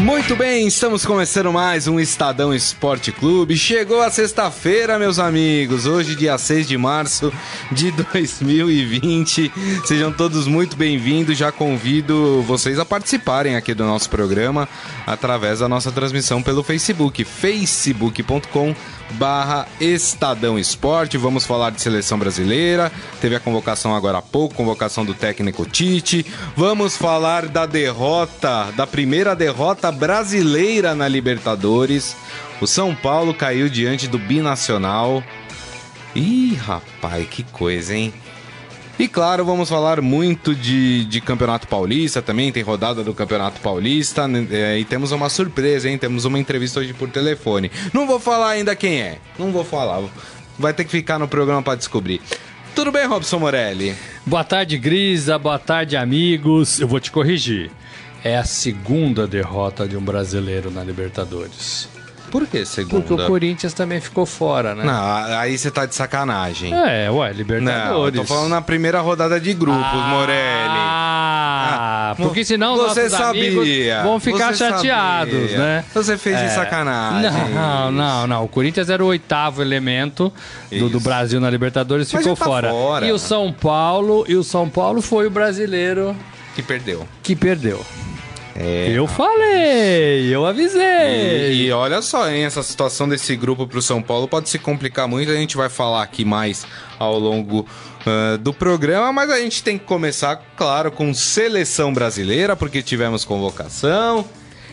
[0.00, 3.54] Muito bem, estamos começando mais um Estadão Esporte Clube.
[3.54, 5.84] Chegou a sexta-feira, meus amigos.
[5.84, 7.30] Hoje, dia 6 de março
[7.70, 9.52] de 2020.
[9.84, 11.36] Sejam todos muito bem-vindos.
[11.36, 14.66] Já convido vocês a participarem aqui do nosso programa
[15.06, 18.74] através da nossa transmissão pelo Facebook, facebook.com
[19.12, 21.16] barra Estadão Esporte.
[21.16, 22.90] Vamos falar de seleção brasileira.
[23.20, 26.24] Teve a convocação agora há pouco, convocação do técnico Tite.
[26.56, 32.16] Vamos falar da derrota, da primeira derrota brasileira na Libertadores.
[32.60, 35.22] O São Paulo caiu diante do Binacional.
[36.14, 38.12] Ih, rapaz, que coisa, hein?
[39.00, 44.28] E claro, vamos falar muito de, de Campeonato Paulista também, tem rodada do Campeonato Paulista
[44.28, 45.96] né, é, e temos uma surpresa, hein?
[45.96, 47.70] Temos uma entrevista hoje por telefone.
[47.94, 50.02] Não vou falar ainda quem é, não vou falar,
[50.58, 52.20] vai ter que ficar no programa para descobrir.
[52.74, 53.96] Tudo bem, Robson Morelli?
[54.26, 56.78] Boa tarde, Grisa, boa tarde, amigos.
[56.78, 57.70] Eu vou te corrigir.
[58.22, 61.88] É a segunda derrota de um brasileiro na Libertadores.
[62.30, 63.02] Por que segunda?
[63.02, 64.84] Porque o Corinthians também ficou fora, né?
[64.84, 66.72] Não, aí você tá de sacanagem.
[66.72, 68.14] É, ué, Libertadores.
[68.14, 70.40] Não, tô falando na primeira rodada de grupos, ah, Morelli.
[70.42, 74.02] Ah, porque senão você sabia.
[74.02, 75.58] vão ficar chateados, sabia.
[75.58, 75.84] né?
[75.92, 77.30] Você fez é, de sacanagem.
[77.54, 78.44] Não, não, não.
[78.44, 80.32] O Corinthians era o oitavo elemento
[80.70, 82.70] do, do Brasil na Libertadores, ficou tá fora.
[82.70, 83.06] fora.
[83.06, 86.16] E o São Paulo, e o São Paulo foi o brasileiro
[86.54, 87.08] que perdeu.
[87.22, 87.84] Que perdeu.
[88.56, 91.52] É, eu falei, eu avisei.
[91.52, 95.06] E, e, olha só, hein, essa situação desse grupo pro São Paulo pode se complicar
[95.06, 95.30] muito.
[95.30, 96.66] A gente vai falar aqui mais
[96.98, 102.56] ao longo uh, do programa, mas a gente tem que começar, claro, com seleção brasileira,
[102.56, 104.24] porque tivemos convocação.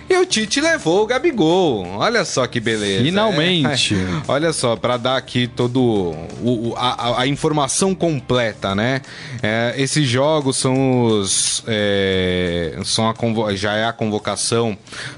[0.09, 1.85] E o Tite levou o Gabigol.
[1.97, 3.03] Olha só que beleza.
[3.03, 3.93] Finalmente.
[3.93, 3.97] É,
[4.31, 9.01] olha só, para dar aqui todo o, a, a, informação completa, né?
[9.43, 11.61] É, esses jogos são os.
[11.67, 14.77] É, são a, já é a convocação,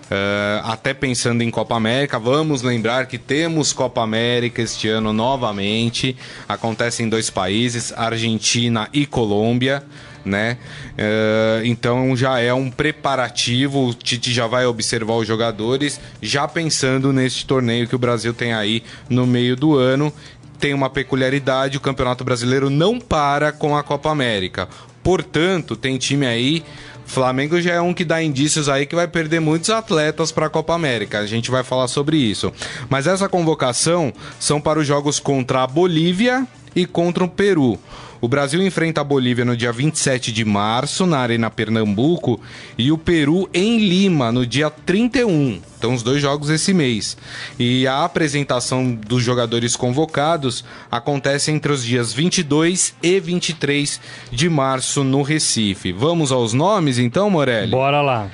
[0.09, 2.17] é, até pensando em Copa América.
[2.17, 6.17] Vamos lembrar que temos Copa América este ano novamente.
[6.47, 9.83] Acontece em dois países, Argentina e Colômbia
[10.25, 10.57] né?
[10.93, 17.11] Uh, então já é um preparativo, o Tite já vai observar os jogadores, já pensando
[17.13, 20.13] neste torneio que o Brasil tem aí no meio do ano.
[20.59, 24.67] Tem uma peculiaridade, o Campeonato Brasileiro não para com a Copa América.
[25.01, 26.63] Portanto, tem time aí
[27.09, 30.49] Flamengo já é um que dá indícios aí que vai perder muitos atletas para a
[30.49, 31.17] Copa América.
[31.17, 32.53] A gente vai falar sobre isso.
[32.87, 37.79] Mas essa convocação são para os jogos contra a Bolívia e contra o Peru.
[38.21, 42.39] O Brasil enfrenta a Bolívia no dia 27 de março, na Arena Pernambuco,
[42.77, 45.61] e o Peru em Lima, no dia 31.
[45.77, 47.15] Então, os dois jogos esse mês.
[47.57, 55.01] E a apresentação dos jogadores convocados acontece entre os dias 22 e 23 de março
[55.05, 55.93] no Recife.
[55.93, 57.71] Vamos aos nomes, então, Morelli?
[57.71, 58.29] Bora lá.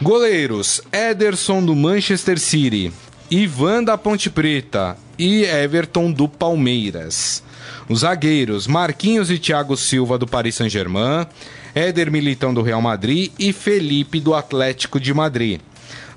[0.00, 2.92] Goleiros: Ederson do Manchester City,
[3.28, 7.42] Ivan da Ponte Preta e Everton do Palmeiras.
[7.88, 11.26] Os zagueiros Marquinhos e Thiago Silva do Paris Saint-Germain,
[11.74, 15.60] Éder Militão do Real Madrid e Felipe do Atlético de Madrid.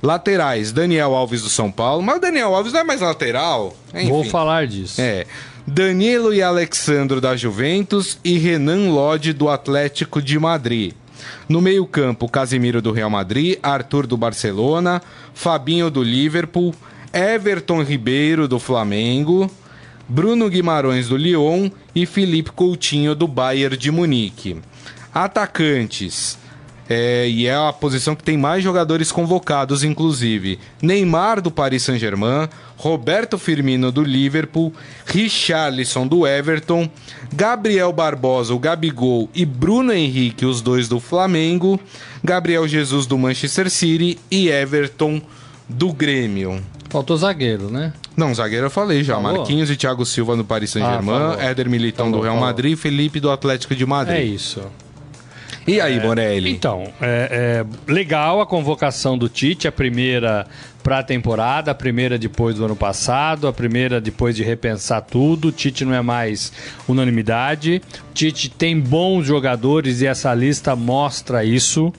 [0.01, 3.75] Laterais, Daniel Alves do São Paulo, mas o Daniel Alves não é mais lateral.
[3.93, 4.09] Enfim.
[4.09, 4.99] Vou falar disso.
[4.99, 5.27] É.
[5.65, 10.93] Danilo e Alexandro da Juventus e Renan Lodi do Atlético de Madrid.
[11.47, 15.01] No meio-campo, Casimiro do Real Madrid, Arthur do Barcelona,
[15.35, 16.73] Fabinho do Liverpool,
[17.13, 19.51] Everton Ribeiro do Flamengo,
[20.11, 24.57] Bruno Guimarães do Lyon e Felipe Coutinho do Bayern de Munique.
[25.13, 26.37] Atacantes.
[26.89, 30.59] É, e é a posição que tem mais jogadores convocados, inclusive.
[30.81, 34.73] Neymar do Paris Saint-Germain, Roberto Firmino do Liverpool,
[35.05, 36.89] Richarlison do Everton,
[37.33, 41.79] Gabriel Barbosa, o Gabigol e Bruno Henrique, os dois do Flamengo,
[42.21, 45.21] Gabriel Jesus do Manchester City e Everton
[45.69, 46.61] do Grêmio.
[46.89, 47.93] Faltou zagueiro, né?
[48.21, 49.15] Não, zagueiro eu falei já.
[49.15, 49.37] Falou?
[49.37, 52.37] Marquinhos e Thiago Silva no Paris Saint-Germain, ah, Éder Militão falou, do Real.
[52.37, 54.17] Madrid e Felipe do Atlético de Madrid.
[54.17, 54.61] É isso.
[55.67, 56.51] E aí, é, Morelli?
[56.51, 60.45] Então, é, é, legal a convocação do Tite, a primeira
[60.83, 65.49] para a temporada, a primeira depois do ano passado, a primeira depois de repensar tudo.
[65.49, 66.51] O Tite não é mais
[66.87, 67.81] unanimidade.
[68.09, 71.93] O Tite tem bons jogadores e essa lista mostra isso.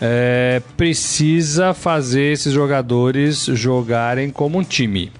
[0.00, 5.10] É, precisa fazer esses jogadores jogarem como um time.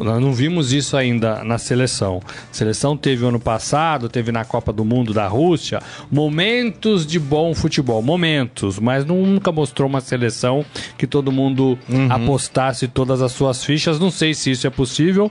[0.00, 2.20] Nós não vimos isso ainda na seleção.
[2.50, 5.80] A seleção teve ano passado, teve na Copa do Mundo da Rússia,
[6.10, 10.64] momentos de bom futebol, momentos, mas nunca mostrou uma seleção
[10.96, 12.10] que todo mundo uhum.
[12.10, 13.98] apostasse todas as suas fichas.
[13.98, 15.30] Não sei se isso é possível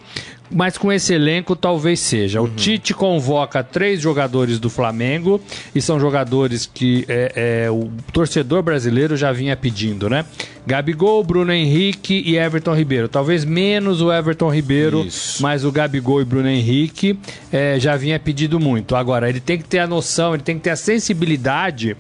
[0.50, 2.42] mas com esse elenco talvez seja.
[2.42, 2.48] Uhum.
[2.48, 5.42] O Tite convoca três jogadores do Flamengo
[5.74, 10.26] e são jogadores que é, é, o torcedor brasileiro já vinha pedindo, né?
[10.66, 13.08] Gabigol, Bruno Henrique e Everton Ribeiro.
[13.08, 15.42] Talvez menos o Everton Ribeiro, Isso.
[15.42, 17.18] mas o Gabigol e Bruno Henrique
[17.52, 18.94] é, já vinha pedido muito.
[18.94, 21.96] Agora, ele tem que ter a noção, ele tem que ter a sensibilidade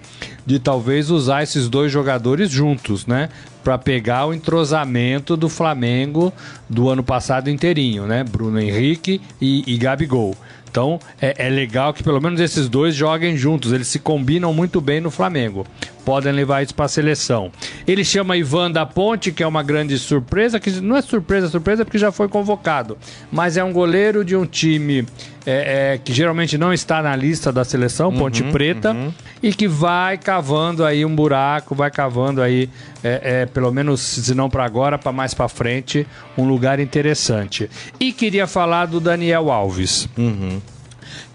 [0.45, 3.29] de talvez usar esses dois jogadores juntos, né?
[3.67, 6.31] Para pegar o entrosamento do Flamengo
[6.69, 8.23] do ano passado inteirinho, né?
[8.23, 10.37] Bruno Henrique e, e Gabigol.
[10.71, 14.79] Então é, é, legal que pelo menos esses dois joguem juntos, eles se combinam muito
[14.79, 15.67] bem no Flamengo.
[16.07, 17.51] Podem levar isso para a seleção.
[17.85, 21.83] Ele chama Ivan da Ponte, que é uma grande surpresa, que não é surpresa, surpresa
[21.83, 22.97] porque já foi convocado,
[23.29, 25.05] mas é um goleiro de um time
[25.45, 29.13] é, é, que geralmente não está na lista da seleção, Ponte uhum, Preta, uhum.
[29.43, 32.69] e que vai cavando aí um buraco, vai cavando aí,
[33.03, 36.07] é, é pelo menos se não para agora, para mais para frente,
[36.37, 37.69] um lugar interessante.
[37.99, 40.07] E queria falar do Daniel Alves.
[40.17, 40.61] Uhum.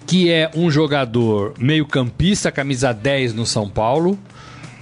[0.07, 4.19] Que é um jogador meio-campista, camisa 10 no São Paulo.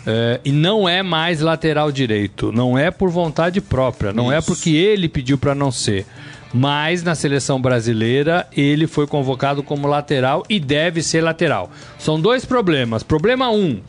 [0.07, 2.51] É, e não é mais lateral direito.
[2.53, 4.13] Não é por vontade própria.
[4.13, 4.51] Não é Isso.
[4.51, 6.07] é porque ele pediu para não ser
[6.53, 11.71] mas na seleção brasileira ele foi convocado como lateral e deve ser lateral.
[11.99, 13.03] São dois problemas.
[13.03, 13.81] Problema um,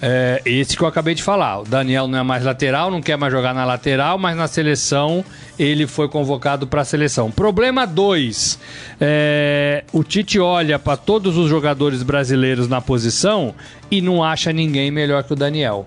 [0.00, 1.60] é esse que eu acabei de falar.
[1.60, 5.24] O Daniel não é mais lateral, não quer mais jogar na lateral, mas na seleção
[5.58, 7.30] ele foi convocado para a seleção.
[7.30, 8.58] Problema 2:
[9.00, 13.54] é, o Tite olha para todos os jogadores brasileiros na posição
[13.90, 15.86] e não acha ninguém melhor que o Daniel.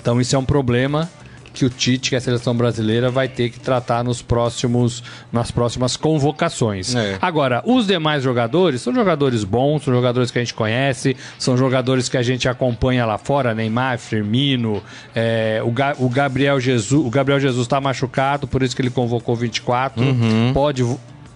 [0.00, 1.10] Então isso é um problema
[1.58, 5.02] que o Tite, que é a seleção brasileira, vai ter que tratar nos próximos,
[5.32, 6.94] nas próximas convocações.
[6.94, 7.18] É.
[7.20, 12.08] Agora, os demais jogadores são jogadores bons, são jogadores que a gente conhece, são jogadores
[12.08, 14.80] que a gente acompanha lá fora, Neymar, Firmino,
[15.14, 18.90] é, o, Ga o Gabriel Jesus, o Gabriel Jesus está machucado, por isso que ele
[18.90, 20.52] convocou 24, uhum.
[20.54, 20.84] pode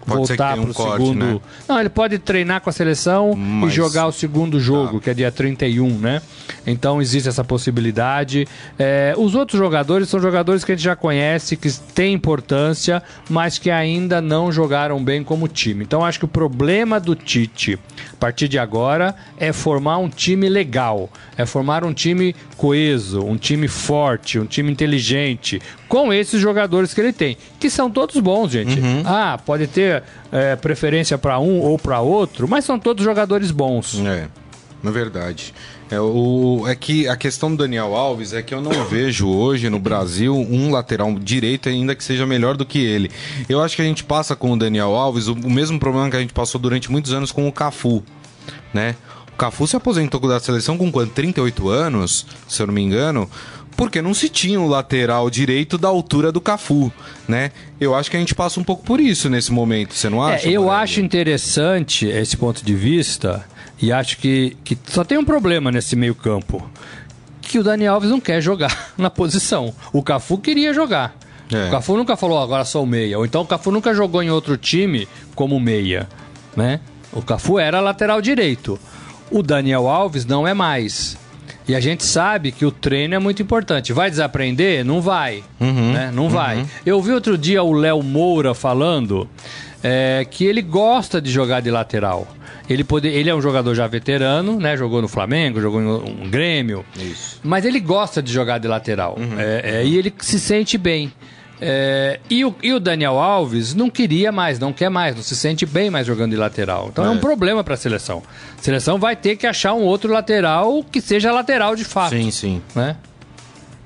[0.06, 1.24] Pode voltar para o um segundo.
[1.24, 1.40] Né?
[1.68, 3.72] Não, ele pode treinar com a seleção Mas...
[3.72, 5.04] e jogar o segundo jogo, tá.
[5.04, 6.22] que é dia 31, né?
[6.66, 8.46] Então existe essa possibilidade.
[8.78, 13.58] É, os outros jogadores são jogadores que a gente já conhece, que têm importância, mas
[13.58, 15.84] que ainda não jogaram bem como time.
[15.84, 17.78] Então acho que o problema do Tite,
[18.12, 23.36] a partir de agora, é formar um time legal, é formar um time coeso, um
[23.36, 25.60] time forte, um time inteligente,
[25.92, 28.80] com esses jogadores que ele tem, que são todos bons, gente.
[28.80, 29.02] Uhum.
[29.04, 30.02] Ah, pode ter
[30.32, 34.00] é, preferência para um ou para outro, mas são todos jogadores bons.
[34.00, 34.26] É,
[34.82, 35.52] na verdade.
[35.90, 39.68] É, o, é que a questão do Daniel Alves é que eu não vejo hoje
[39.68, 43.10] no Brasil um lateral direito ainda que seja melhor do que ele.
[43.46, 46.16] Eu acho que a gente passa com o Daniel Alves o, o mesmo problema que
[46.16, 48.02] a gente passou durante muitos anos com o Cafu,
[48.72, 48.96] né?
[49.34, 51.12] O Cafu se aposentou da seleção com quanto?
[51.12, 53.28] 38 anos, se eu não me engano
[53.76, 56.92] porque não se tinha um lateral direito da altura do Cafu,
[57.26, 57.50] né?
[57.80, 60.34] Eu acho que a gente passa um pouco por isso nesse momento, você não é,
[60.34, 60.48] acha?
[60.48, 63.44] É, eu acho interessante esse ponto de vista
[63.80, 66.64] e acho que, que só tem um problema nesse meio campo,
[67.40, 69.74] que o Dani Alves não quer jogar na posição.
[69.92, 71.16] O Cafu queria jogar.
[71.52, 71.68] É.
[71.68, 73.18] O Cafu nunca falou, agora sou meia.
[73.18, 76.08] Ou então o Cafu nunca jogou em outro time como meia,
[76.56, 76.80] né?
[77.12, 78.78] O Cafu era lateral direito.
[79.30, 81.18] O Daniel Alves não é mais.
[81.66, 83.92] E a gente sabe que o treino é muito importante.
[83.92, 84.84] Vai desaprender?
[84.84, 85.44] Não vai.
[85.60, 86.10] Uhum, né?
[86.12, 86.28] Não uhum.
[86.28, 86.66] vai.
[86.84, 89.28] Eu vi outro dia o Léo Moura falando
[89.82, 92.26] é, que ele gosta de jogar de lateral.
[92.68, 94.76] Ele, pode, ele é um jogador já veterano, né?
[94.76, 96.84] Jogou no Flamengo, jogou no um Grêmio.
[96.96, 97.40] Isso.
[97.42, 99.16] Mas ele gosta de jogar de lateral.
[99.18, 101.12] Uhum, é, é, e ele se sente bem.
[101.64, 105.36] É, e, o, e o Daniel Alves não queria mais, não quer mais, não se
[105.36, 106.88] sente bem mais jogando de lateral.
[106.90, 108.20] Então é, é um problema para a seleção.
[108.58, 112.16] A seleção vai ter que achar um outro lateral que seja lateral de fato.
[112.16, 112.62] Sim, sim.
[112.74, 112.96] Né?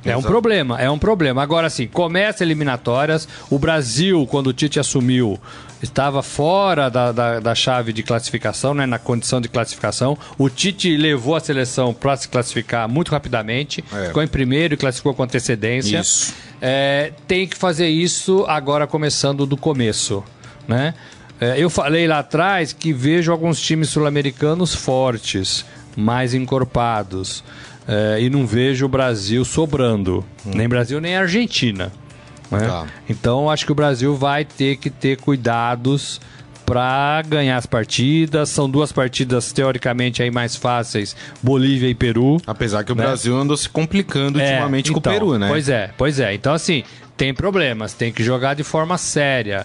[0.06, 1.42] É um problema, é um problema.
[1.42, 3.28] Agora sim, começa eliminatórias.
[3.50, 5.38] O Brasil, quando o Tite assumiu,
[5.82, 10.16] estava fora da, da, da, chave de classificação, né, na condição de classificação.
[10.38, 14.06] O Tite levou a seleção para se classificar muito rapidamente, é.
[14.06, 15.98] ficou em primeiro e classificou com antecedência.
[15.98, 16.34] Isso.
[16.60, 20.24] É, tem que fazer isso agora começando do começo,
[20.66, 20.94] né?
[21.40, 27.44] É, eu falei lá atrás que vejo alguns times sul-americanos fortes, mais encorpados.
[27.86, 30.24] é, e não vejo o Brasil sobrando.
[30.44, 30.50] Hum.
[30.54, 31.92] Nem Brasil, nem Argentina.
[32.50, 32.66] né?
[32.66, 32.86] Tá.
[33.08, 36.20] Então acho que o Brasil vai ter que ter cuidados
[36.66, 38.50] para ganhar as partidas.
[38.50, 42.38] São duas partidas teoricamente aí mais fáceis, Bolívia e Peru.
[42.46, 43.04] Apesar que o Né?
[43.04, 45.48] Brasil andou se complicando É, ultimamente com o então, Peru, né?
[45.48, 46.34] Pois é, pois é.
[46.34, 46.82] Então, assim,
[47.16, 49.64] tem problemas, tem que jogar de forma séria,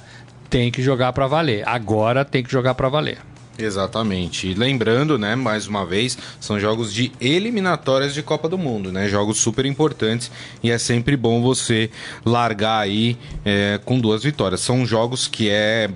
[0.49, 1.67] tem que jogar pra valer.
[1.67, 3.17] Agora tem que jogar pra valer.
[3.57, 4.47] Exatamente.
[4.47, 9.07] E lembrando, né, mais uma vez, são jogos de eliminatórias de Copa do Mundo, né?
[9.07, 10.31] Jogos super importantes
[10.63, 11.89] e é sempre bom você
[12.25, 14.61] largar aí é, com duas vitórias.
[14.61, 15.89] São jogos que é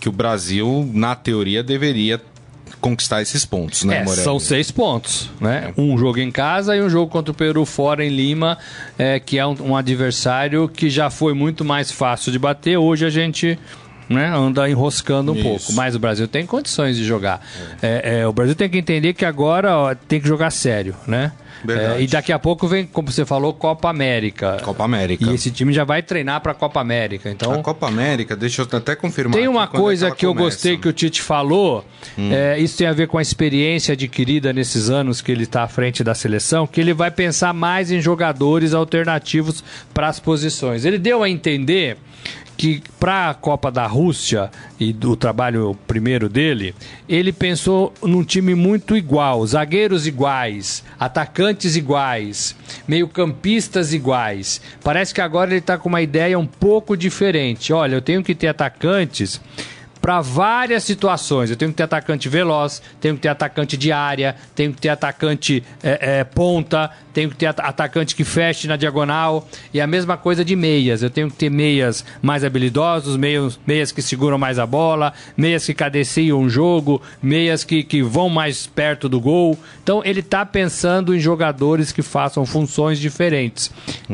[0.00, 2.20] que o Brasil, na teoria, deveria
[2.80, 4.22] conquistar esses pontos, né, É, Morelli?
[4.22, 5.72] são seis pontos, né?
[5.76, 8.56] Um jogo em casa e um jogo contra o Peru fora em Lima,
[8.96, 12.76] é, que é um, um adversário que já foi muito mais fácil de bater.
[12.76, 13.58] Hoje a gente
[14.08, 15.44] né, anda enroscando um Isso.
[15.44, 17.44] pouco, mas o Brasil tem condições de jogar.
[17.82, 21.32] É, é, o Brasil tem que entender que agora ó, tem que jogar sério, né?
[21.66, 24.58] É, e daqui a pouco vem, como você falou, Copa América.
[24.62, 25.24] Copa América.
[25.24, 27.30] E esse time já vai treinar para a Copa América.
[27.30, 29.36] Então, A Copa América, deixa eu até confirmar.
[29.36, 31.84] tem uma é coisa que eu gostei que o Tite falou,
[32.16, 35.68] é, isso tem a ver com a experiência adquirida nesses anos que ele está à
[35.68, 40.84] frente da seleção, que ele vai pensar mais em jogadores alternativos para as posições.
[40.84, 41.96] Ele deu a entender
[42.58, 44.50] que para a Copa da Rússia
[44.80, 46.74] e do trabalho primeiro dele,
[47.08, 54.60] ele pensou num time muito igual, zagueiros iguais, atacantes iguais, meio-campistas iguais.
[54.82, 57.72] Parece que agora ele está com uma ideia um pouco diferente.
[57.72, 59.40] Olha, eu tenho que ter atacantes
[60.00, 61.50] para várias situações.
[61.50, 64.88] Eu tenho que ter atacante veloz, tenho que ter atacante de área, tenho que ter
[64.88, 69.46] atacante é, é, ponta, tenho que ter at- atacante que feche na diagonal.
[69.74, 71.02] E a mesma coisa de meias.
[71.02, 75.66] Eu tenho que ter meias mais habilidosos, meios, meias que seguram mais a bola, meias
[75.66, 79.58] que cadenciam o jogo, meias que, que vão mais perto do gol.
[79.82, 83.70] Então ele está pensando em jogadores que façam funções diferentes.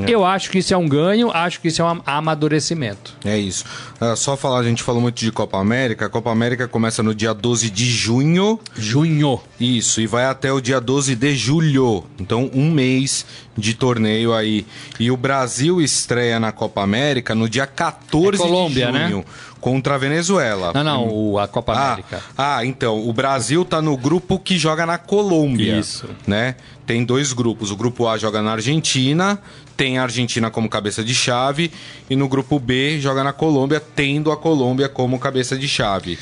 [0.08, 3.12] Eu acho que isso é um ganho, acho que isso é um amadurecimento.
[3.24, 3.64] É isso.
[4.00, 5.73] Ah, só falar, a gente falou muito de Copa América.
[6.04, 8.60] A Copa América começa no dia 12 de junho.
[8.76, 9.40] Junho.
[9.58, 12.04] Isso, e vai até o dia 12 de julho.
[12.18, 13.26] Então, um mês
[13.56, 14.64] de torneio aí.
[15.00, 19.08] E o Brasil estreia na Copa América no dia 14 É Colômbia, de né?
[19.08, 19.24] junho.
[19.60, 20.72] Contra a Venezuela.
[20.74, 22.22] Não, não, o- a Copa Ah, América.
[22.36, 25.78] ah, então, o Brasil tá no grupo que joga na Colômbia.
[25.78, 26.06] Isso.
[26.26, 26.54] Né?
[26.86, 27.70] Tem dois grupos.
[27.70, 29.38] O grupo A joga na Argentina,
[29.76, 31.70] tem a Argentina como cabeça de chave,
[32.08, 36.18] e no grupo B joga na Colômbia, tendo a Colômbia como cabeça de chave.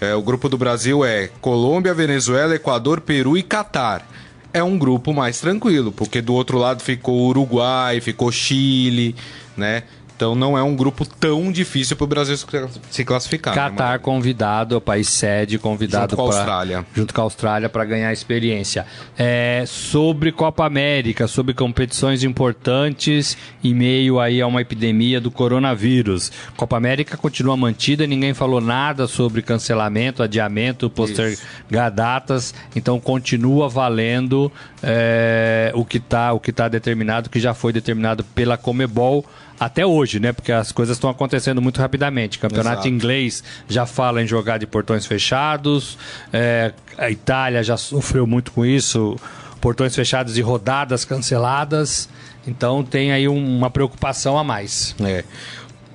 [0.00, 4.06] É, o grupo do Brasil é Colômbia, Venezuela, Equador, Peru e Catar.
[4.52, 9.14] É um grupo mais tranquilo, porque do outro lado ficou Uruguai, ficou Chile,
[9.56, 9.84] né?
[10.22, 13.56] Então não é um grupo tão difícil para o Brasil se- classificar.
[13.56, 14.02] né, Catar Mauro?
[14.02, 16.86] convidado, o país sede convidado Junto com a Austrália.
[16.94, 18.86] junto com a Austrália para ganhar experiência.
[19.18, 26.30] É, sobre Copa América, sobre competições importantes em meio aí a uma epidemia do coronavírus.
[26.56, 34.52] Copa América continua mantida, ninguém falou nada sobre cancelamento, adiamento, postergar datas, então continua valendo
[34.84, 39.26] é, o que está o que tá determinado, que já foi determinado pela Comebol
[39.64, 40.32] até hoje, né?
[40.32, 42.38] Porque as coisas estão acontecendo muito rapidamente.
[42.38, 42.88] Campeonato Exato.
[42.88, 45.96] inglês já fala em jogar de portões fechados.
[46.32, 49.16] é, a Itália já sofreu muito com isso.
[49.60, 52.08] Portões fechados e rodadas canceladas.
[52.46, 54.94] Então tem aí um- uma preocupação a mais.
[55.00, 55.22] É.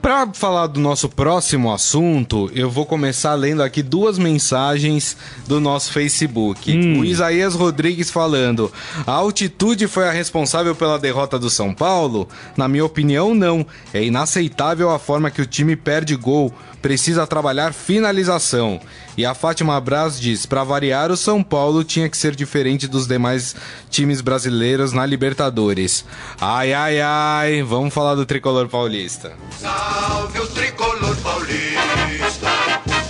[0.01, 5.91] Pra falar do nosso próximo assunto, eu vou começar lendo aqui duas mensagens do nosso
[5.91, 6.71] Facebook.
[6.99, 8.71] O Isaías Rodrigues falando:
[9.05, 12.27] A altitude foi a responsável pela derrota do São Paulo?
[12.55, 13.65] Na minha opinião, não.
[13.93, 16.53] É inaceitável a forma que o time perde gol.
[16.81, 18.79] Precisa trabalhar finalização.
[19.17, 23.07] E a Fátima Braz diz: para variar, o São Paulo tinha que ser diferente dos
[23.07, 23.55] demais
[23.89, 26.05] times brasileiros na Libertadores.
[26.39, 29.33] Ai, ai, ai, vamos falar do tricolor paulista.
[29.59, 32.47] Salve o tricolor paulista,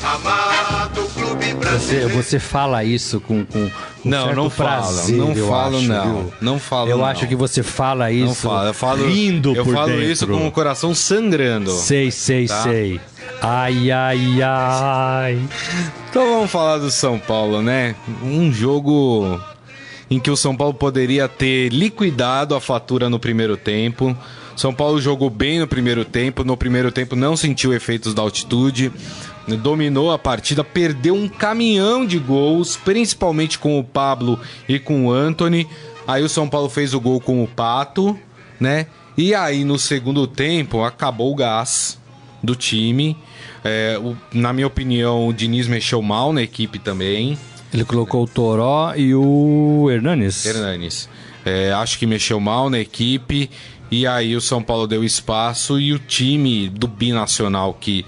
[0.03, 2.09] amado clube Você, brasileiro.
[2.09, 6.03] você fala isso com, com, com Não, não falo, prazer, não eu falo, acho, não.
[6.23, 6.33] viu?
[6.41, 7.05] Não falo, Eu não.
[7.05, 10.03] acho que você fala isso Não falo, eu falo, rindo eu por falo dentro.
[10.03, 11.71] isso com o coração sangrando.
[11.71, 12.63] Sei, sei, Tá?
[12.63, 13.01] sei.
[13.41, 15.49] Ai, ai, ai.
[16.09, 17.95] Então vamos falar do São Paulo, né?
[18.23, 19.39] Um jogo
[20.09, 24.17] em que o São Paulo poderia ter liquidado a fatura no primeiro tempo.
[24.55, 28.91] São Paulo jogou bem no primeiro tempo, no primeiro tempo não sentiu efeitos da altitude,
[29.61, 35.11] dominou a partida, perdeu um caminhão de gols, principalmente com o Pablo e com o
[35.11, 35.67] Anthony.
[36.07, 38.17] Aí o São Paulo fez o gol com o Pato,
[38.59, 38.87] né?
[39.15, 41.96] E aí no segundo tempo acabou o gás
[42.43, 43.17] do time.
[43.63, 47.37] É, o- na minha opinião, o Diniz mexeu mal na equipe também.
[47.73, 50.45] Ele colocou o Toró e o Hernanes.
[50.45, 51.09] Hernanes.
[51.45, 53.49] É, acho que mexeu mal na equipe.
[53.89, 58.05] E aí o São Paulo deu espaço e o time do binacional que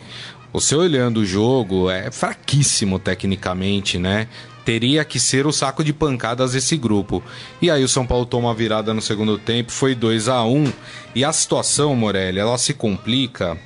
[0.52, 4.28] você olhando o jogo é fraquíssimo tecnicamente, né?
[4.66, 7.24] Teria que ser o saco de pancadas desse grupo.
[7.62, 10.72] E aí o São Paulo toma a virada no segundo tempo, foi 2 a 1
[11.16, 13.58] E a situação, Morelli, ela se complica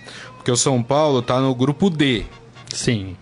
[0.44, 2.26] porque o São Paulo tá no grupo D.
[2.74, 3.16] Sim.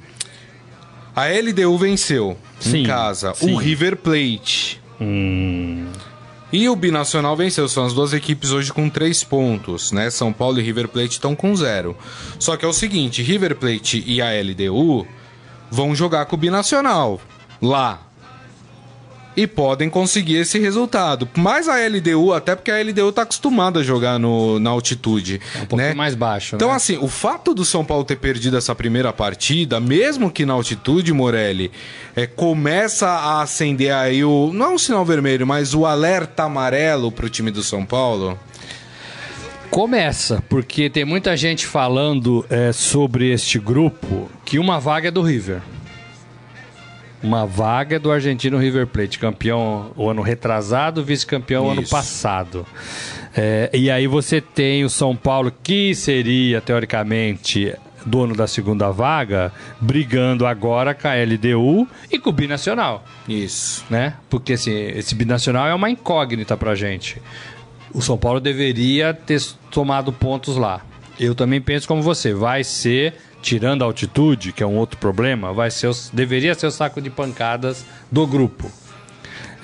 [1.15, 3.31] A LDU venceu Sim, em casa.
[3.35, 3.53] sim.
[3.53, 4.81] O River Plate.
[4.99, 5.85] Hum,
[6.51, 7.69] E o Binacional venceu.
[7.69, 10.09] São as duas equipes hoje com três pontos, né?
[10.09, 11.95] São Paulo e River Plate estão com zero.
[12.39, 15.05] Só que é o seguinte: River Plate e a LDU
[15.69, 17.21] vão jogar com o Binacional
[17.61, 18.01] lá.
[19.35, 21.27] E podem conseguir esse resultado.
[21.35, 25.39] Mas a LDU, até porque a LDU tá acostumada a jogar no, na altitude.
[25.55, 25.93] é um pouquinho né?
[25.95, 26.75] mais baixo, Então, né?
[26.75, 31.13] assim, o fato do São Paulo ter perdido essa primeira partida, mesmo que na altitude,
[31.13, 31.71] Morelli,
[32.13, 34.51] é, começa a acender aí o.
[34.53, 38.37] Não é um sinal vermelho, mas o alerta amarelo pro time do São Paulo.
[39.69, 45.21] Começa, porque tem muita gente falando é, sobre este grupo que uma vaga é do
[45.21, 45.61] River.
[47.23, 52.65] Uma vaga do argentino River Plate, campeão o ano retrasado, vice-campeão o ano passado.
[53.35, 57.73] É, e aí você tem o São Paulo, que seria, teoricamente,
[58.05, 63.85] dono da segunda vaga, brigando agora com a LDU e com o Binacional Isso.
[63.89, 64.15] né?
[64.29, 67.21] Porque assim, esse binacional é uma incógnita pra gente.
[67.93, 70.81] O São Paulo deveria ter tomado pontos lá.
[71.19, 75.51] Eu também penso como você, vai ser tirando a altitude, que é um outro problema,
[75.53, 78.71] vai ser o- deveria ser o saco de pancadas do grupo.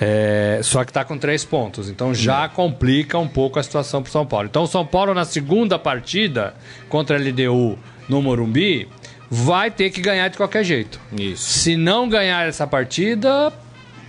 [0.00, 4.12] É, só que tá com três pontos, então já complica um pouco a situação pro
[4.12, 4.46] São Paulo.
[4.46, 6.54] Então o São Paulo na segunda partida
[6.88, 7.76] contra a LDU
[8.08, 8.88] no Morumbi
[9.28, 11.00] vai ter que ganhar de qualquer jeito.
[11.12, 11.42] Isso.
[11.58, 13.52] Se não ganhar essa partida,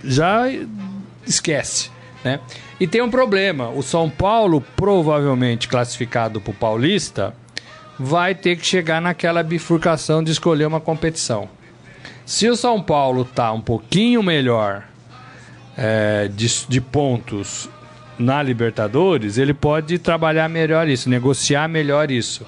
[0.04, 0.44] já
[1.26, 1.90] esquece,
[2.24, 2.38] né?
[2.78, 7.34] E tem um problema, o São Paulo, provavelmente classificado para o Paulista,
[8.02, 11.50] vai ter que chegar naquela bifurcação de escolher uma competição.
[12.24, 14.84] Se o São Paulo tá um pouquinho melhor
[15.76, 17.68] é, de, de pontos
[18.18, 22.46] na Libertadores, ele pode trabalhar melhor isso, negociar melhor isso,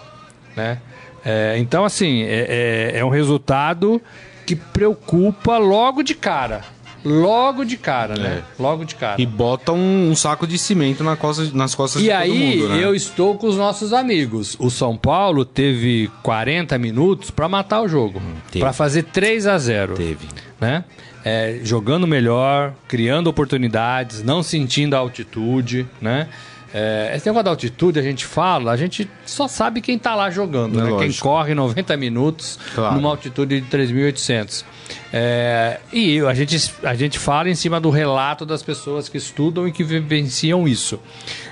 [0.57, 0.79] né?
[1.25, 4.01] É, então, assim, é, é- é um resultado
[4.47, 6.63] que preocupa logo de cara.
[7.05, 8.43] Logo de cara, né?
[8.59, 9.21] Logo de cara.
[9.21, 12.57] E bota um, um saco de cimento na costa- nas costas E de todo aí,
[12.57, 12.85] mundo, né?
[12.85, 14.57] eu estou com os nossos amigos.
[14.59, 18.61] O São Paulo teve 40 minutos para matar o jogo, teve.
[18.65, 20.27] para fazer 3 a 0 Teve.
[20.61, 20.85] né?
[21.25, 26.29] É, jogando melhor, criando oportunidades, não sentindo a altitude, né?
[26.75, 30.31] É, esse negócio da altitude a gente fala, a gente só sabe quem tá lá
[30.31, 30.99] jogando, É né?
[30.99, 32.95] Quem corre 90 minutos Claro.
[32.95, 34.65] numa altitude de 3.800.
[35.13, 39.69] É, e a gente, a gente fala em cima do relato das pessoas que estudam
[39.69, 40.99] e que vivenciam isso,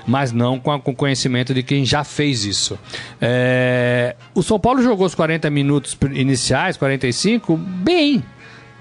[0.07, 2.77] mas não com, a- com o conhecimento de quem já fez isso.
[3.19, 8.23] É, o São Paulo jogou os 40 minutos iniciais, 45, bem,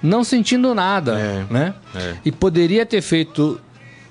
[0.03, 1.75] não sentindo nada, É, né?
[1.95, 2.15] é.
[2.25, 3.61] E poderia ter feito,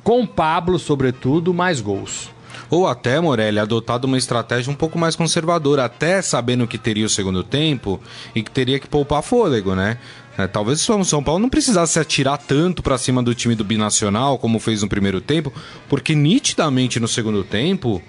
[0.03, 2.29] com o Pablo, sobretudo, mais gols.
[2.71, 7.09] Ou até, Morelli, adotado uma estratégia um pouco mais conservadora, até sabendo que teria o
[7.09, 7.99] segundo tempo
[8.35, 9.97] e que teria que poupar fôlego, né?
[10.39, 13.63] É, talvez o São Paulo não precisasse se atirar tanto pra cima do time do
[13.63, 15.51] Binacional como fez no primeiro tempo,
[15.89, 18.01] porque nitidamente no segundo tempo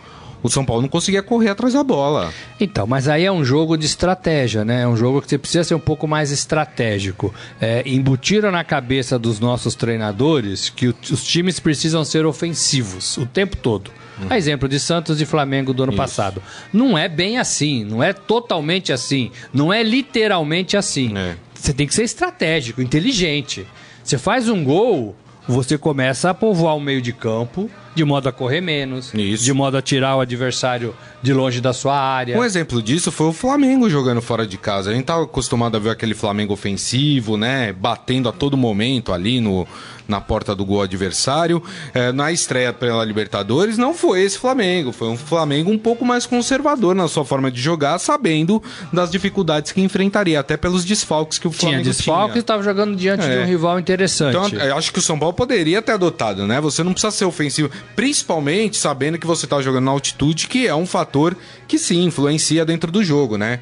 [0.43, 2.33] o São Paulo não conseguia correr atrás da bola.
[2.59, 4.83] Então, mas aí é um jogo de estratégia, né?
[4.83, 7.35] É um jogo que você precisa ser um pouco mais estratégico.
[7.61, 13.27] É, embutiram na cabeça dos nossos treinadores que o- os times precisam ser ofensivos o
[13.27, 13.91] tempo todo.
[14.29, 16.43] A exemplo de Santos e Flamengo do ano passado.
[16.73, 21.17] Não é bem assim, não é totalmente assim, não é literalmente assim.
[21.17, 21.37] É.
[21.61, 23.67] Você tem que ser estratégico, inteligente.
[24.03, 25.15] Você faz um gol,
[25.47, 29.45] você começa a povoar o meio de campo de modo a correr menos, Isso.
[29.45, 32.39] de modo a tirar o adversário de longe da sua área.
[32.39, 34.91] Um exemplo disso foi o Flamengo jogando fora de casa.
[34.91, 37.73] A gente tava acostumado a ver aquele Flamengo ofensivo, né?
[37.73, 39.67] Batendo a todo momento ali no,
[40.11, 41.63] na porta do gol adversário.
[41.95, 44.93] É, na estreia pela Libertadores, não foi esse Flamengo.
[44.93, 49.73] Foi um Flamengo um pouco mais conservador na sua forma de jogar, sabendo das dificuldades
[49.73, 52.41] que enfrentaria, até pelos desfalques que o Tinha Flamengo desfalque e tinha.
[52.41, 53.43] estava jogando diante de É.
[53.43, 54.37] um rival interessante.
[54.37, 56.61] Então, eu acho que o São Paulo poderia ter adotado, né?
[56.61, 60.75] Você não precisa ser ofensivo, principalmente sabendo que você tá jogando na altitude, que é
[60.75, 61.37] um fator
[61.69, 63.61] que sim influencia dentro do jogo, né?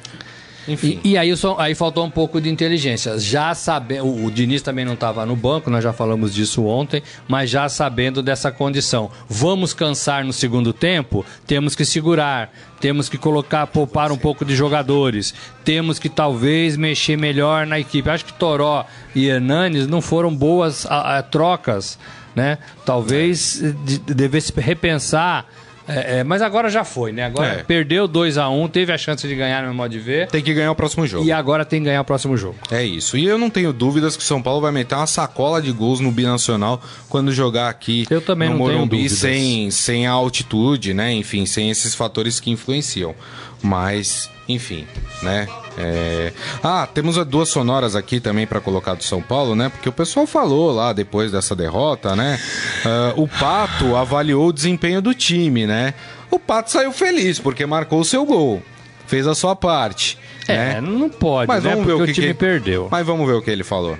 [0.69, 0.99] Enfim.
[1.03, 3.17] E, e aí, só- aí faltou um pouco de inteligência.
[3.19, 7.01] Já sabendo, o, o Diniz também não estava no banco, nós já falamos disso ontem,
[7.27, 9.09] mas já sabendo dessa condição.
[9.27, 11.25] Vamos cansar no segundo tempo?
[11.47, 17.17] Temos que segurar, temos que colocar, poupar um pouco de jogadores, temos que talvez mexer
[17.17, 18.09] melhor na equipe.
[18.09, 21.97] Acho que Toró e Hernanes não foram boas a- a trocas,
[22.35, 22.57] né?
[22.85, 25.45] Talvez eh, de- devesse repensar.
[25.89, 27.25] É, é, mas agora já foi, né?
[27.25, 27.63] Agora É.
[27.63, 30.27] perdeu 2 a 1 teve a chance de ganhar no meu modo de ver.
[30.27, 31.25] Tem que ganhar o próximo jogo.
[31.25, 32.55] E agora tem que ganhar o próximo jogo.
[32.71, 33.17] É isso.
[33.17, 35.99] E eu não tenho dúvidas que o São Paulo vai meter uma sacola de gols
[35.99, 41.11] no Binacional quando jogar aqui Eu também no não Morumbi sem, sem a altitude, né?
[41.13, 43.15] Enfim, sem esses fatores que influenciam.
[43.61, 44.85] Mas, enfim,
[45.21, 45.47] né?
[45.77, 46.31] É...
[46.63, 49.69] Ah, temos as duas sonoras aqui também para colocar do São Paulo, né?
[49.69, 52.39] Porque o pessoal falou lá depois dessa derrota, né?
[52.85, 55.93] Ah, o Pato avaliou o desempenho do time, né?
[56.31, 58.61] O Pato saiu feliz porque marcou o seu gol.
[59.07, 60.17] Fez a sua parte.
[60.47, 60.81] É, né?
[60.81, 61.71] não pode, Mas né?
[61.71, 62.87] vamos ver Porque o o, que time que- perdeu.
[62.91, 63.97] Mas vamos ver o que ele falou.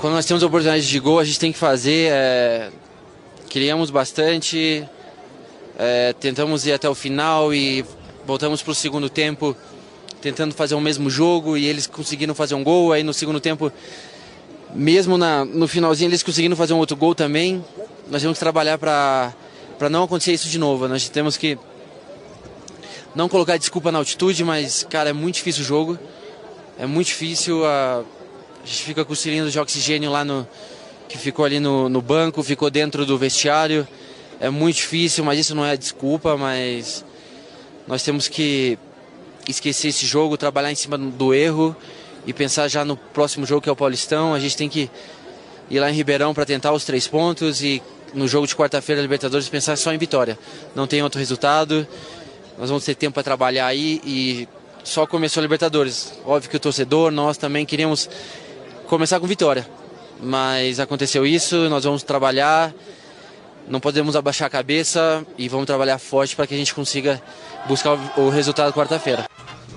[0.00, 2.08] Quando nós temos oportunidade de gol, a gente tem que fazer.
[2.12, 2.70] é,
[3.50, 4.82] Criamos bastante,
[5.78, 7.84] é, tentamos ir até o final e
[8.26, 9.54] voltamos para o segundo tempo
[10.22, 12.92] tentando fazer o mesmo jogo e eles conseguiram fazer um gol.
[12.92, 13.70] Aí no segundo tempo,
[14.74, 17.64] mesmo na, no finalzinho, eles conseguiram fazer um outro gol também.
[18.10, 19.34] Nós temos que trabalhar para
[19.90, 20.88] não acontecer isso de novo.
[20.88, 21.58] Nós temos que
[23.14, 25.98] não colocar desculpa na altitude, mas, cara, é muito difícil o jogo.
[26.78, 27.64] É muito difícil.
[27.66, 28.02] A,
[28.62, 30.46] a gente fica com o cilindro de oxigênio lá no.
[31.08, 33.86] que ficou ali no, no banco, ficou dentro do vestiário.
[34.40, 37.04] É muito difícil, mas isso não é desculpa, mas
[37.86, 38.78] nós temos que
[39.48, 41.76] esquecer esse jogo, trabalhar em cima do erro
[42.26, 44.34] e pensar já no próximo jogo que é o Paulistão.
[44.34, 44.90] A gente tem que
[45.70, 47.82] ir lá em Ribeirão para tentar os três pontos e
[48.14, 50.38] no jogo de quarta-feira Libertadores pensar só em vitória.
[50.74, 51.86] Não tem outro resultado.
[52.58, 54.48] Nós vamos ter tempo para trabalhar aí e
[54.84, 56.12] só começou a Libertadores.
[56.24, 58.08] Óbvio que o torcedor, nós também queríamos
[58.86, 59.66] começar com vitória.
[60.22, 62.72] Mas aconteceu isso, nós vamos trabalhar,
[63.66, 67.20] não podemos abaixar a cabeça e vamos trabalhar forte para que a gente consiga
[67.66, 69.26] buscar o o resultado quarta-feira.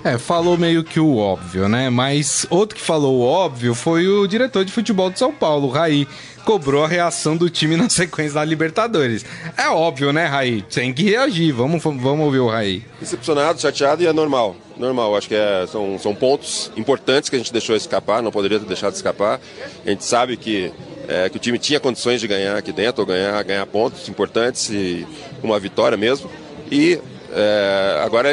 [0.06, 1.90] É, falou meio que o óbvio, né?
[1.90, 6.06] Mas outro que falou o óbvio foi o diretor de futebol de São Paulo, Raí.
[6.44, 9.26] Cobrou a reação do time na sequência da Libertadores.
[9.56, 10.62] É óbvio, né, Raí?
[10.62, 11.50] Tem que reagir.
[11.52, 12.84] Vamos, vamos ouvir o Raí.
[13.00, 14.54] Decepcionado, chateado e é normal.
[14.76, 18.60] Normal, acho que é- são, são pontos importantes que a gente deixou escapar, não poderia
[18.60, 19.40] ter deixado escapar.
[19.84, 20.72] A gente sabe que,
[21.08, 24.70] é, que o time tinha condições de ganhar aqui dentro, ou ganhar, ganhar pontos importantes
[24.70, 25.04] e
[25.42, 26.30] uma vitória mesmo.
[26.70, 27.00] E
[27.32, 28.32] é, agora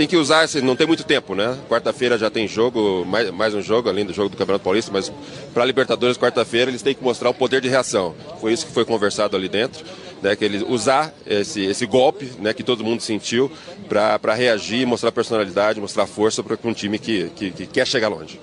[0.00, 1.58] tem que usar, esse, não tem muito tempo, né?
[1.68, 5.12] Quarta-feira já tem jogo, mais, mais um jogo, além do jogo do Campeonato Paulista, mas
[5.52, 8.14] para Libertadores, quarta-feira, eles têm que mostrar o poder de reação.
[8.40, 9.84] Foi isso que foi conversado ali dentro,
[10.22, 10.34] né?
[10.34, 12.54] Que eles usar esse, esse golpe, né?
[12.54, 13.52] Que todo mundo sentiu
[13.90, 18.40] para reagir, mostrar personalidade, mostrar força para um time que, que, que quer chegar longe.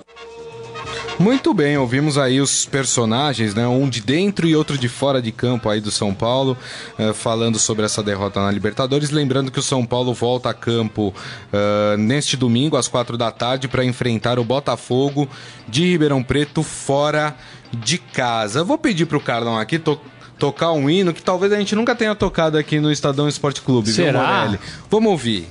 [1.18, 3.66] Muito bem, ouvimos aí os personagens, né?
[3.66, 6.56] Um de dentro e outro de fora de campo aí do São Paulo,
[6.96, 9.10] eh, falando sobre essa derrota na Libertadores.
[9.10, 11.12] Lembrando que o São Paulo volta a campo
[11.52, 15.28] eh, neste domingo, às quatro da tarde, para enfrentar o Botafogo
[15.66, 17.34] de Ribeirão Preto fora
[17.72, 18.60] de casa.
[18.60, 20.00] Eu vou pedir pro Carlão aqui to-
[20.38, 23.90] tocar um hino que talvez a gente nunca tenha tocado aqui no Estadão Esporte Clube,
[23.90, 24.22] viu, Será?
[24.44, 24.60] Morelli?
[24.88, 25.48] Vamos ouvir.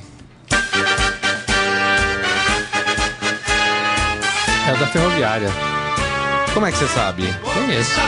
[4.68, 5.50] É o da Ferroviária.
[6.54, 7.24] Como é que você sabe?
[7.42, 8.00] Conheço.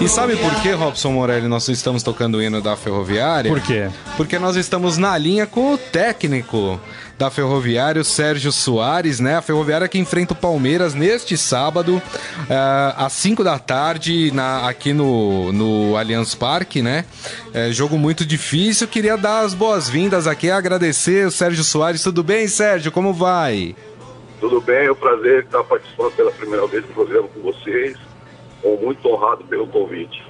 [0.00, 3.50] E sabe por que, Robson Morelli, nós estamos tocando o hino da Ferroviária?
[3.50, 3.90] Por quê?
[4.16, 6.80] Porque nós estamos na linha com o técnico
[7.18, 9.36] da Ferroviária, o Sérgio Soares, né?
[9.36, 12.00] A Ferroviária que enfrenta o Palmeiras neste sábado,
[12.48, 17.04] eh, às 5 da tarde, na- aqui no, no Allianz Parque, né?
[17.52, 18.86] É, jogo muito difícil.
[18.86, 22.02] Queria dar as boas-vindas aqui, agradecer o Sérgio Soares.
[22.02, 22.92] Tudo bem, Sérgio?
[22.92, 23.74] Como vai?
[24.40, 27.96] Tudo bem, é um prazer estar participando pela primeira vez do programa com vocês.
[28.56, 30.22] Estou muito honrado pelo convite.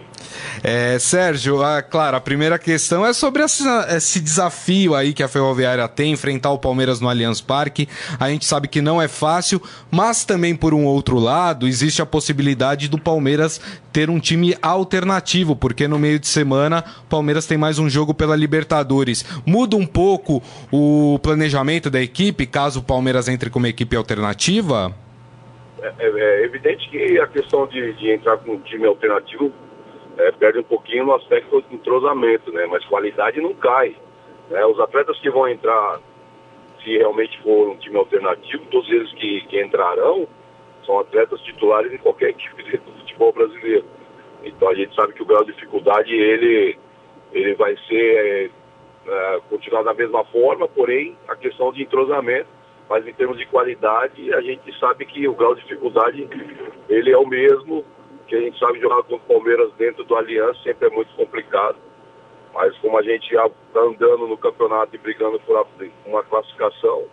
[0.62, 5.28] É, Sérgio, ah, claro, a primeira questão é sobre essa- esse desafio aí que a
[5.28, 7.88] Ferroviária tem, enfrentar o Palmeiras no Allianz Parque.
[8.18, 12.06] A gente sabe que não é fácil, mas também por um outro lado, existe a
[12.06, 13.60] possibilidade do Palmeiras
[13.92, 18.12] ter um time alternativo, porque no meio de semana o Palmeiras tem mais um jogo
[18.12, 19.24] pela Libertadores.
[19.46, 20.42] Muda um pouco
[20.72, 24.94] o planejamento da equipe, caso o Palmeiras entre com uma equipe alternativa?
[25.80, 29.52] É, é- é evidente que a questão de, de entrar com um time alternativo
[30.18, 32.66] é, perde um pouquinho no aspecto de entrosamento, né?
[32.66, 33.94] Mas qualidade não cai.
[34.50, 34.64] né?
[34.66, 36.00] Os atletas que vão entrar,
[36.82, 40.26] se realmente for um time alternativo, todos eles que, que entrarão
[40.84, 43.84] são atletas titulares em qualquer equipe do futebol brasileiro.
[44.42, 46.78] Então a gente sabe que o grau de dificuldade ele,
[47.32, 48.50] ele vai ser é,
[49.06, 52.48] é, continuar da mesma forma, porém a questão de entrosamento,
[52.88, 56.26] mas em termos de qualidade, a gente sabe que o grau de dificuldade
[56.88, 57.84] ele é o mesmo,
[58.28, 61.78] que a gente sabe jogar contra o Palmeiras dentro do Aliança sempre é muito complicado.
[62.52, 65.66] Mas como a gente está andando no campeonato e brigando por
[66.04, 67.06] uma classificação,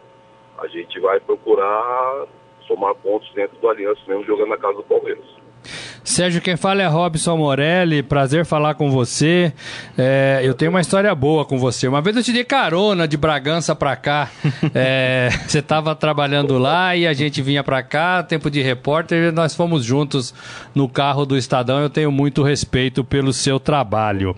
[0.58, 2.26] a gente vai procurar
[2.68, 5.26] somar pontos dentro do Aliança, mesmo jogando na casa do Palmeiras.
[6.06, 9.52] Sérgio, quem fala é Robson Morelli, prazer falar com você.
[9.98, 11.88] É, eu tenho uma história boa com você.
[11.88, 14.30] Uma vez eu te dei carona de Bragança pra cá.
[14.78, 19.56] É, você estava trabalhando lá e a gente vinha pra cá, tempo de repórter, nós
[19.56, 20.34] fomos juntos
[20.76, 21.80] no carro do Estadão.
[21.80, 24.36] Eu tenho muito respeito pelo seu trabalho.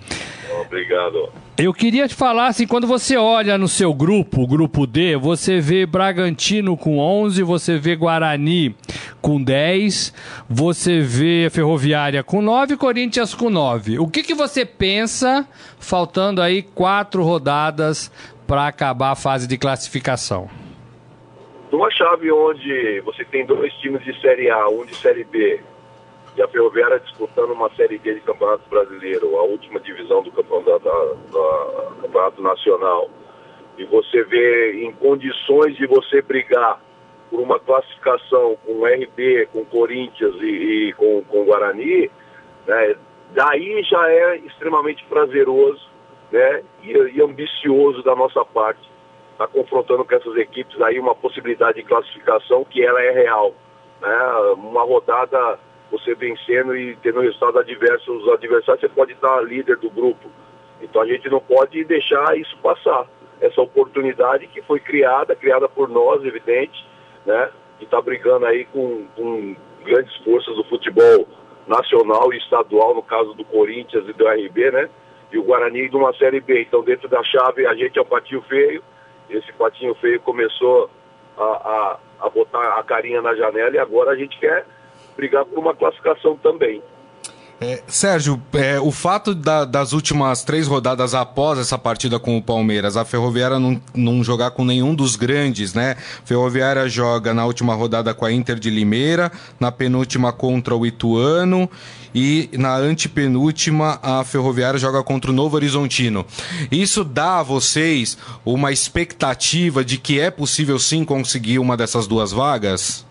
[0.62, 1.30] Obrigado.
[1.58, 5.60] Eu queria te falar assim, quando você olha no seu grupo, o grupo D, você
[5.60, 8.76] vê Bragantino com 11, você vê Guarani
[9.22, 10.14] com 10,
[10.48, 13.98] você vê Ferroviária com 9 Corinthians com 9.
[13.98, 15.48] O que, que você pensa,
[15.80, 18.12] faltando aí quatro rodadas
[18.46, 20.48] para acabar a fase de classificação?
[21.72, 25.60] Numa chave onde você tem dois times de Série A, um de Série B,
[26.38, 30.80] e a Ferroviária disputando uma Série D de Campeonato Brasileiro, a última divisão do Campeonato,
[30.80, 33.10] da, da, campeonato Nacional,
[33.76, 36.80] e você vê em condições de você brigar
[37.32, 42.10] por uma classificação com RB, com Corinthians e, e com, com Guarani,
[42.68, 42.96] né,
[43.34, 45.90] daí já é extremamente prazeroso
[46.32, 48.82] né, e, e ambicioso da nossa parte
[49.32, 53.54] estar tá confrontando com essas equipes aí uma possibilidade de classificação que ela é real.
[54.02, 54.18] Né,
[54.56, 59.90] uma rodada você vencendo e tendo resultado adverso, os adversários, você pode estar líder do
[59.90, 60.30] grupo.
[60.82, 63.06] Então a gente não pode deixar isso passar.
[63.40, 66.86] Essa oportunidade que foi criada, criada por nós, evidente,
[67.26, 67.52] né?
[67.80, 71.28] E está brigando aí com, com grandes forças do futebol
[71.68, 74.90] nacional e estadual, no caso do Corinthians e do RB, né?
[75.32, 76.62] E o Guarani de uma Série B.
[76.62, 78.82] Então, dentro da chave, a gente é o patinho feio.
[79.30, 80.90] Esse patinho feio começou
[81.38, 84.66] a, a, a botar a carinha na janela e agora a gente quer
[85.18, 86.82] brigar por uma classificação também.
[87.60, 92.42] É, Sérgio, é, o fato da, das últimas três rodadas após essa partida com o
[92.42, 95.96] Palmeiras, a Ferroviária não, não jogar com nenhum dos grandes, né?
[96.24, 101.68] Ferroviária joga na última rodada com a Inter de Limeira, na penúltima contra o Ituano
[102.14, 106.28] e na antepenúltima a Ferroviária joga contra o Novo Horizontino.
[106.72, 112.32] Isso dá a vocês uma expectativa de que é possível sim conseguir uma dessas duas
[112.32, 113.07] vagas?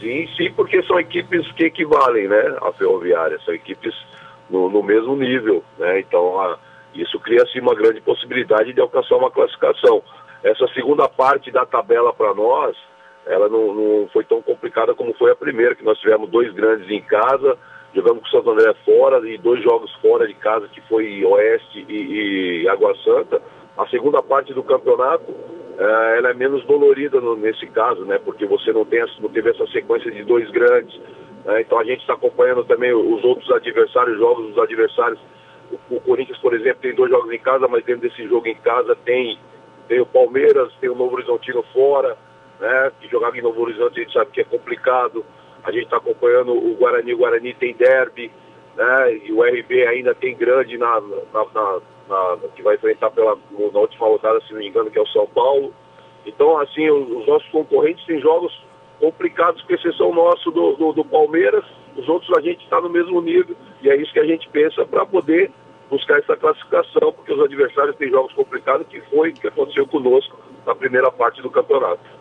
[0.00, 3.94] Sim, sim, porque são equipes que equivalem, né, à ferroviária, são equipes
[4.48, 6.58] no, no mesmo nível, né, então a,
[6.94, 10.02] isso cria-se uma grande possibilidade de alcançar uma classificação.
[10.42, 12.76] Essa segunda parte da tabela para nós,
[13.26, 16.88] ela não, não, foi tão complicada como foi a primeira, que nós tivemos dois grandes
[16.88, 17.58] em casa,
[17.94, 21.84] jogamos com o Santo André fora e dois jogos fora de casa, que foi Oeste
[21.88, 23.42] e, e Água Santa.
[23.76, 25.34] A segunda parte do campeonato,
[25.78, 28.18] ela é menos dolorida nesse caso, né?
[28.18, 31.00] Porque você não, tem, não teve essa sequência de dois grandes.
[31.44, 31.60] Né?
[31.60, 35.20] Então a gente está acompanhando também os outros adversários, jogos dos adversários.
[35.70, 38.56] O, o, Corinthians, por exemplo, tem dois jogos em casa, mas dentro desse jogo em
[38.56, 39.38] casa tem,
[39.86, 42.16] tem o Palmeiras, tem o Novo Horizontino fora,
[42.58, 42.90] né?
[43.00, 45.24] Que jogava em Novo Horizonte a gente sabe que é complicado.
[45.62, 48.32] A gente está acompanhando o Guarani, o Guarani tem derby,
[48.76, 49.16] né?
[49.24, 53.36] E o RB ainda tem grande na, na, na na, que vai enfrentar pela,
[53.72, 55.72] na última rodada, se não me engano, que é o São Paulo.
[56.26, 58.52] Então, assim, os, os nossos concorrentes têm jogos
[58.98, 61.64] complicados, com exceção nosso do, do, do Palmeiras.
[61.96, 64.84] Os outros a gente está no mesmo nível e é isso que a gente pensa
[64.84, 65.50] para poder
[65.90, 70.36] buscar essa classificação, porque os adversários têm jogos complicados, que foi o que aconteceu conosco
[70.66, 72.18] na primeira parte do campeonato.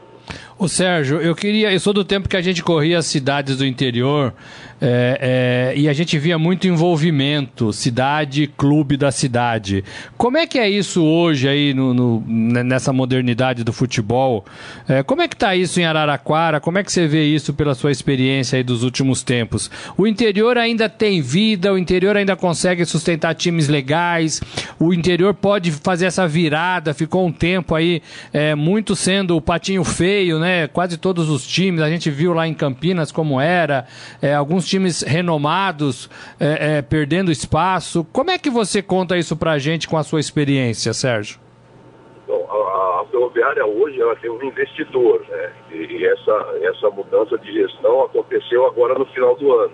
[0.57, 1.71] Ô Sérgio, eu queria.
[1.71, 4.33] Eu sou do tempo que a gente corria as cidades do interior
[4.79, 9.83] é, é, e a gente via muito envolvimento, cidade, clube da cidade.
[10.17, 14.45] Como é que é isso hoje aí no, no nessa modernidade do futebol?
[14.87, 16.59] É, como é que está isso em Araraquara?
[16.59, 19.71] Como é que você vê isso pela sua experiência aí dos últimos tempos?
[19.97, 24.41] O interior ainda tem vida, o interior ainda consegue sustentar times legais,
[24.79, 29.83] o interior pode fazer essa virada, ficou um tempo aí é, muito sendo o patinho
[29.83, 30.67] feio, né?
[30.67, 33.85] Quase todos os times, a gente viu lá em Campinas como era,
[34.21, 38.05] é, alguns times renomados é, é, perdendo espaço.
[38.11, 41.39] Como é que você conta isso pra gente com a sua experiência, Sérgio?
[42.27, 45.51] Bom, a, a ferroviária hoje ela tem um investidor, né?
[45.71, 49.73] E, essa, essa mudança de gestão aconteceu agora no final do ano.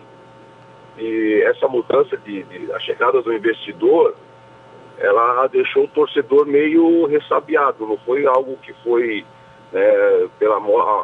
[0.97, 4.15] E essa mudança de, de a chegada do investidor,
[4.99, 9.25] ela deixou o torcedor meio ressabiado, não foi algo que foi
[9.71, 10.61] né, pela,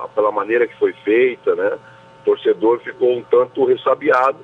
[0.09, 1.77] pela maneira que foi feita, né?
[2.29, 4.37] Torcedor ficou um tanto ressabiado.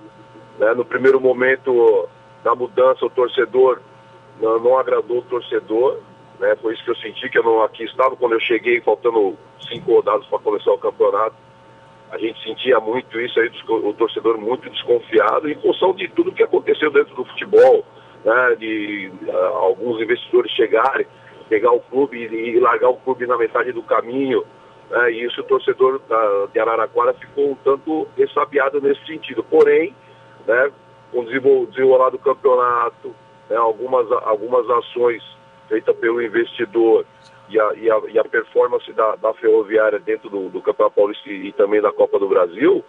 [0.58, 0.74] Né?
[0.74, 2.08] No primeiro momento
[2.44, 3.80] da mudança, o torcedor
[4.40, 6.00] não, não agradou o torcedor,
[6.40, 6.56] né?
[6.62, 9.38] Foi isso que eu senti, que eu não aqui estava quando eu cheguei, faltando
[9.70, 11.36] cinco rodadas para começar o campeonato.
[12.12, 16.44] A gente sentia muito isso aí, o torcedor muito desconfiado, em função de tudo que
[16.44, 17.86] aconteceu dentro do futebol,
[18.24, 18.56] né?
[18.56, 21.06] De uh, alguns investidores chegarem,
[21.50, 24.44] pegar o clube e, e largar o clube na metade do caminho.
[24.90, 25.12] Né?
[25.12, 29.44] E isso o torcedor uh, de Araraquara ficou um tanto ressabiado nesse sentido.
[29.44, 29.96] Porém,
[30.48, 30.72] né,
[31.12, 33.16] com o desenrolar do campeonato,
[33.50, 35.24] né, algumas, algumas ações
[35.68, 37.06] feitas pelo investidor
[37.50, 41.30] e a, e a, e a performance da, da, ferroviária dentro do, do Campeonato Paulista
[41.30, 42.84] e, e também da Copa do Brasil,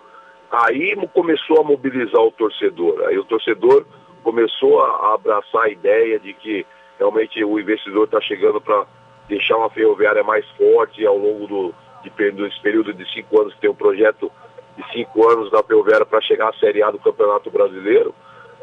[0.51, 3.03] aí começou a mobilizar o torcedor.
[3.07, 3.85] Aí o torcedor
[4.23, 6.67] começou a, a abraçar a ideia de que
[6.99, 8.87] realmente o investidor está chegando para
[9.29, 11.75] deixar uma ferroviária mais forte ao longo do,
[12.11, 14.31] de, desse período de cinco anos, que tem um projeto
[14.77, 18.15] de cinco anos da ferroviária para chegar à Série A do Campeonato Brasileiro.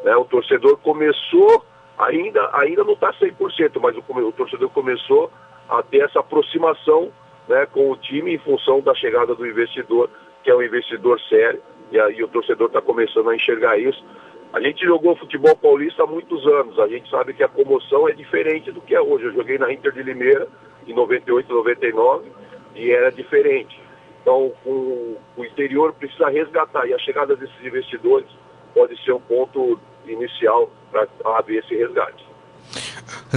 [0.04, 0.16] Né?
[0.16, 1.66] O torcedor começou,
[1.98, 5.32] ainda, ainda não está 100%, mas o, o torcedor começou
[5.70, 7.12] a ter essa aproximação
[7.48, 10.10] né, com o time em função da chegada do investidor,
[10.44, 14.04] que é um investidor sério, e aí o torcedor está começando a enxergar isso.
[14.52, 18.14] A gente jogou futebol paulista há muitos anos, a gente sabe que a comoção é
[18.14, 19.26] diferente do que é hoje.
[19.26, 20.48] Eu joguei na Inter de Limeira
[20.86, 22.30] em 98, 99
[22.76, 23.80] e era diferente.
[24.22, 28.28] Então, o, o interior precisa resgatar e a chegada desses investidores
[28.74, 31.08] pode ser um ponto inicial para
[31.38, 32.24] haver esse resgate.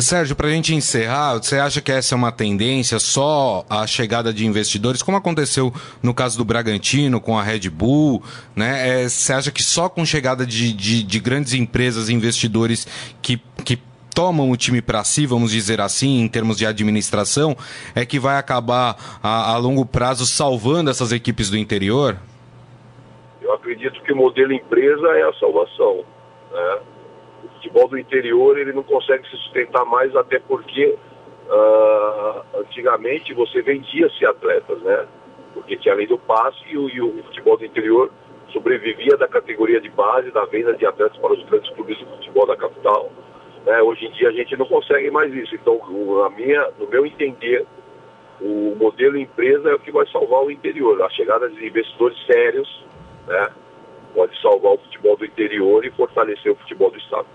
[0.01, 4.33] Sérgio, para a gente encerrar, você acha que essa é uma tendência só a chegada
[4.33, 5.72] de investidores, como aconteceu
[6.03, 8.22] no caso do Bragantino com a Red Bull,
[8.55, 9.05] né?
[9.05, 12.87] É, você acha que só com chegada de, de, de grandes empresas, investidores
[13.22, 13.79] que, que
[14.16, 17.55] tomam o time para si, vamos dizer assim, em termos de administração,
[17.94, 22.16] é que vai acabar a, a longo prazo salvando essas equipes do interior?
[23.42, 26.02] Eu acredito que o modelo empresa é a salvação.
[26.50, 26.79] Né?
[27.44, 30.96] O futebol do interior ele não consegue se sustentar mais, até porque
[31.46, 35.07] uh, antigamente você vendia-se atletas, né?
[35.52, 38.11] Porque tinha a lei do passe e o, e o futebol do interior
[38.50, 42.46] sobrevivia da categoria de base, da venda de atletas para os grandes clubes do futebol
[42.46, 43.11] da capital.
[43.66, 43.83] Né?
[43.83, 45.55] Hoje em dia a gente não consegue mais isso.
[45.55, 45.81] Então,
[46.24, 47.66] a minha, no meu entender,
[48.40, 51.02] o modelo empresa é o que vai salvar o interior.
[51.02, 52.85] A chegada de investidores sérios,
[53.26, 53.48] né,
[54.14, 57.26] pode salvar o futebol do interior e fortalecer o futebol do estado.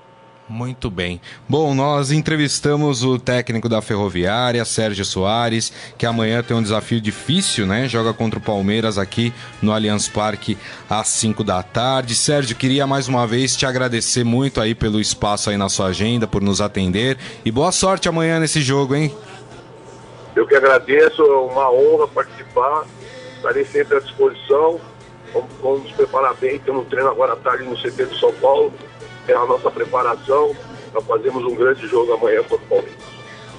[0.52, 1.22] Muito bem.
[1.48, 7.66] Bom, nós entrevistamos o técnico da Ferroviária, Sérgio Soares, que amanhã tem um desafio difícil,
[7.66, 7.88] né?
[7.88, 10.58] Joga contra o Palmeiras aqui no Allianz Parque
[10.90, 12.16] às 5 da tarde.
[12.16, 16.28] Sérgio, queria mais uma vez te agradecer muito aí pelo espaço aí na sua agenda,
[16.28, 17.18] por nos atender.
[17.46, 19.16] E boa sorte amanhã nesse jogo, hein?
[20.36, 22.84] Eu que agradeço, é uma honra participar.
[23.38, 24.82] Estarei sempre à disposição
[25.34, 28.74] Vamos, vamos preparar bem, temos um treino agora à tarde no CT de São Paulo,
[29.28, 30.56] é a nossa preparação.
[30.92, 33.12] Para fazermos um grande jogo amanhã contra o Palmeiras.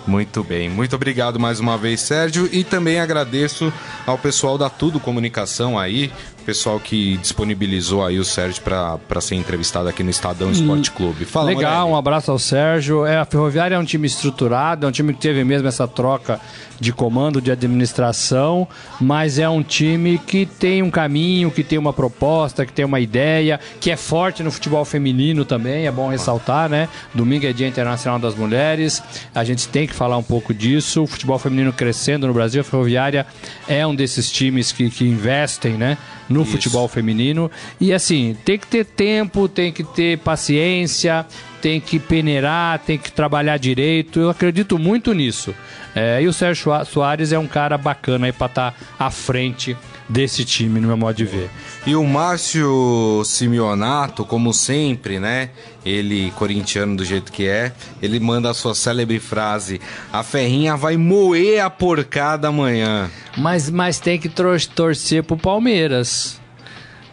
[0.06, 3.72] Muito bem, muito obrigado mais uma vez, Sérgio, e também agradeço
[4.04, 6.12] ao pessoal da Tudo Comunicação aí,
[6.42, 11.24] pessoal que disponibilizou aí o Sérgio para ser entrevistado aqui no Estadão hum, Esporte Clube.
[11.24, 11.92] Fala, Legal, Morelli.
[11.92, 13.06] um abraço ao Sérgio.
[13.06, 16.40] É, a Ferroviária é um time estruturado, é um time que teve mesmo essa troca
[16.82, 18.66] de comando, de administração,
[19.00, 22.98] mas é um time que tem um caminho, que tem uma proposta, que tem uma
[22.98, 26.88] ideia, que é forte no futebol feminino também, é bom ressaltar, né?
[27.14, 29.00] Domingo é Dia Internacional das Mulheres,
[29.32, 31.04] a gente tem que falar um pouco disso.
[31.04, 33.26] O futebol feminino crescendo no Brasil, a Ferroviária
[33.68, 35.96] é um desses times que, que investem, né?
[36.28, 36.52] No Isso.
[36.52, 37.50] futebol feminino.
[37.80, 41.26] E assim, tem que ter tempo, tem que ter paciência,
[41.60, 44.20] tem que peneirar, tem que trabalhar direito.
[44.20, 45.54] Eu acredito muito nisso.
[45.94, 49.76] É, e o Sérgio Soares é um cara bacana aí para estar tá à frente
[50.12, 51.50] desse time, no meu modo de ver.
[51.86, 55.50] E o Márcio Simeonato, como sempre, né?
[55.84, 59.80] Ele, corintiano do jeito que é, ele manda a sua célebre frase:
[60.12, 63.10] A ferrinha vai moer a porcada amanhã.
[63.36, 66.40] Mas, mas tem que torcer pro Palmeiras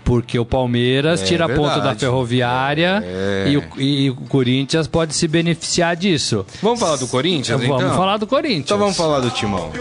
[0.03, 1.69] porque o Palmeiras é, tira verdade.
[1.69, 3.45] ponto da Ferroviária é.
[3.47, 6.43] e, o, e, o, Corinthians pode se beneficiar disso.
[6.63, 7.77] Vamos falar do Corinthians, então?
[7.77, 8.61] Vamos falar do Corinthians.
[8.61, 9.71] Então vamos falar do Timão.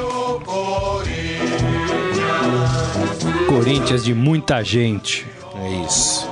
[3.58, 5.26] Corinthians de muita gente.
[5.56, 6.30] É isso.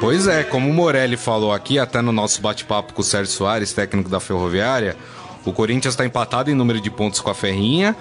[0.00, 3.72] Pois é, como o Morelli falou aqui, até no nosso bate-papo com o Sérgio Soares,
[3.72, 4.98] técnico da Ferroviária,
[5.46, 7.96] o Corinthians está empatado em número de pontos com a Ferrinha,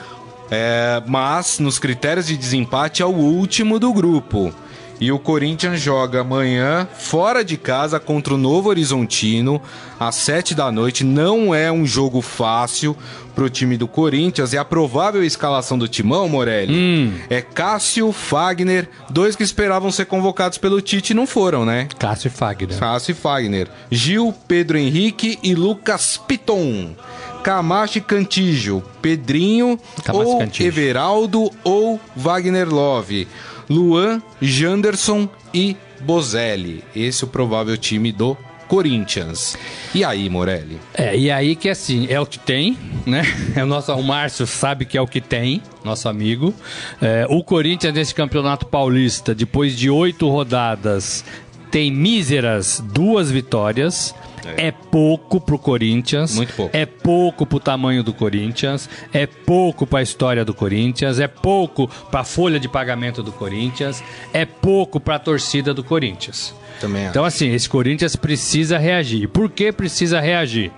[0.52, 4.54] é, mas nos critérios de desempate é o último do grupo.
[5.02, 9.60] E o Corinthians joga amanhã fora de casa contra o Novo Horizontino
[10.00, 11.04] às 7 da noite.
[11.04, 12.96] Não é um jogo fácil
[13.34, 19.36] pro time do Corinthians e a provável escalação do Timão, Morelli, é Cássio, Fagner, dois
[19.36, 21.88] que esperavam ser convocados pelo Tite e não foram, né?
[21.98, 22.78] Cássio e Fagner.
[22.78, 23.70] Cássio e Fagner.
[23.90, 26.94] Gil, Pedro Henrique e Lucas Piton.
[27.42, 30.68] Camacho e Cantígio, Pedrinho Camacho ou Cantígio.
[30.68, 33.28] Everaldo ou Wagner Love.
[33.70, 36.84] Luan, Janderson e Bozelli.
[36.96, 38.38] Esse é o provável time do
[38.72, 39.58] Corinthians.
[39.94, 40.80] E aí, Morelli?
[40.94, 43.24] É, e aí que assim, é o que tem, né?
[43.54, 46.54] É o nosso, o Márcio sabe que é o que tem, nosso amigo.
[47.02, 51.26] É, o Corinthians nesse campeonato paulista, depois de oito rodadas,
[51.70, 54.16] tem míseras duas vitórias.
[54.58, 54.72] É.
[54.72, 56.36] pouco pro Corinthians.
[56.36, 56.76] Muito pouco.
[56.76, 58.90] É pouco pro tamanho do Corinthians.
[59.14, 61.20] É pouco pra história do Corinthians.
[61.20, 64.04] É pouco pra folha de pagamento do Corinthians.
[64.34, 66.54] É pouco pra torcida do Corinthians.
[66.80, 69.28] Também Então, assim, esse Corinthians precisa reagir.
[69.28, 70.72] Por que precisa reagir?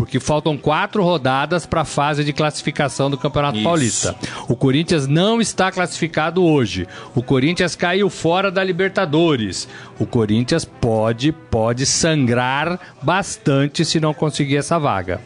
[0.00, 3.64] Porque faltam quatro rodadas para a fase de classificação do Campeonato Isso.
[3.64, 4.16] Paulista.
[4.48, 6.88] O Corinthians não está classificado hoje.
[7.14, 9.68] O Corinthians caiu fora da Libertadores.
[9.98, 15.20] O Corinthians pode, pode sangrar bastante se não conseguir essa vaga.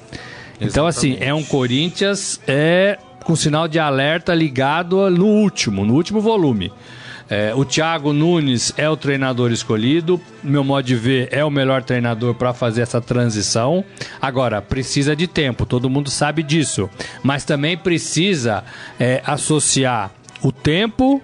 [0.61, 6.20] Então, assim, é um Corinthians é, com sinal de alerta ligado no último, no último
[6.20, 6.72] volume.
[7.29, 10.20] É, o Thiago Nunes é o treinador escolhido.
[10.43, 13.85] Meu modo de ver, é o melhor treinador para fazer essa transição.
[14.20, 16.89] Agora, precisa de tempo, todo mundo sabe disso.
[17.22, 18.64] Mas também precisa
[18.99, 20.11] é, associar
[20.43, 21.22] o tempo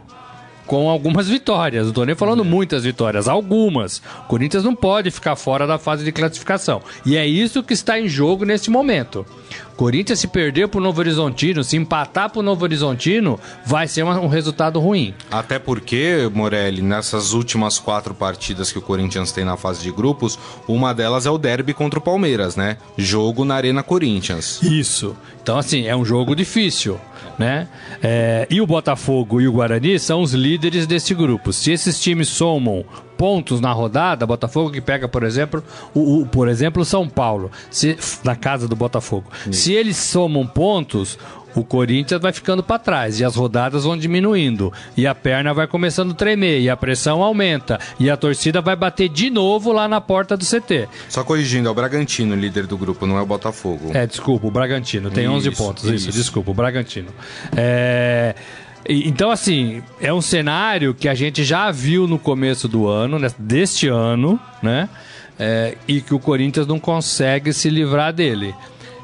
[0.71, 1.87] com algumas vitórias.
[1.87, 4.01] Não tô nem falando muitas vitórias, algumas.
[4.21, 6.81] O Corinthians não pode ficar fora da fase de classificação.
[7.05, 9.27] E é isso que está em jogo nesse momento.
[9.73, 14.29] O Corinthians se perder pro Novo Horizontino, se empatar pro Novo Horizontino, vai ser um
[14.29, 15.13] resultado ruim.
[15.29, 20.39] Até porque, Morelli, nessas últimas quatro partidas que o Corinthians tem na fase de grupos,
[20.69, 22.77] uma delas é o derby contra o Palmeiras, né?
[22.97, 24.63] Jogo na Arena Corinthians.
[24.63, 25.17] Isso.
[25.43, 27.01] Então, assim, é um jogo difícil,
[27.39, 27.69] né?
[28.03, 31.53] É, e o Botafogo e o Guarani são os líderes desse grupo.
[31.53, 32.85] Se esses times somam
[33.17, 35.63] pontos na rodada, Botafogo que pega, por exemplo,
[35.95, 39.31] o, o- por exemplo, São Paulo, se, na casa do Botafogo.
[39.53, 41.19] Se eles somam pontos,
[41.55, 45.67] o Corinthians vai ficando para trás e as rodadas vão diminuindo e a perna vai
[45.67, 49.89] começando a tremer e a pressão aumenta e a torcida vai bater de novo lá
[49.89, 50.89] na porta do CT.
[51.09, 53.91] Só corrigindo, é o Bragantino, líder do grupo, não é o Botafogo.
[53.93, 55.11] É, desculpa, o Bragantino.
[55.11, 55.85] Tem 11 Isso, pontos.
[55.85, 56.19] Isso, isso.
[56.19, 57.09] desculpa, o Bragantino.
[57.57, 58.35] É,
[58.89, 63.29] Então, assim, é um cenário que a gente já viu no começo do ano, né,
[63.39, 64.89] deste ano, né?
[65.39, 68.55] É, e que o Corinthians não consegue se livrar dele.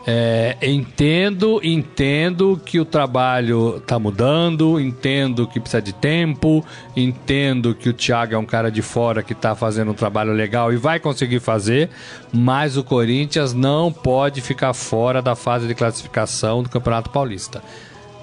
[0.09, 6.65] É, entendo, entendo que o trabalho tá mudando, entendo que precisa de tempo,
[6.97, 10.73] entendo que o Thiago é um cara de fora que tá fazendo um trabalho legal
[10.73, 11.91] e vai conseguir fazer,
[12.33, 17.61] mas o Corinthians não pode ficar fora da fase de classificação do Campeonato Paulista.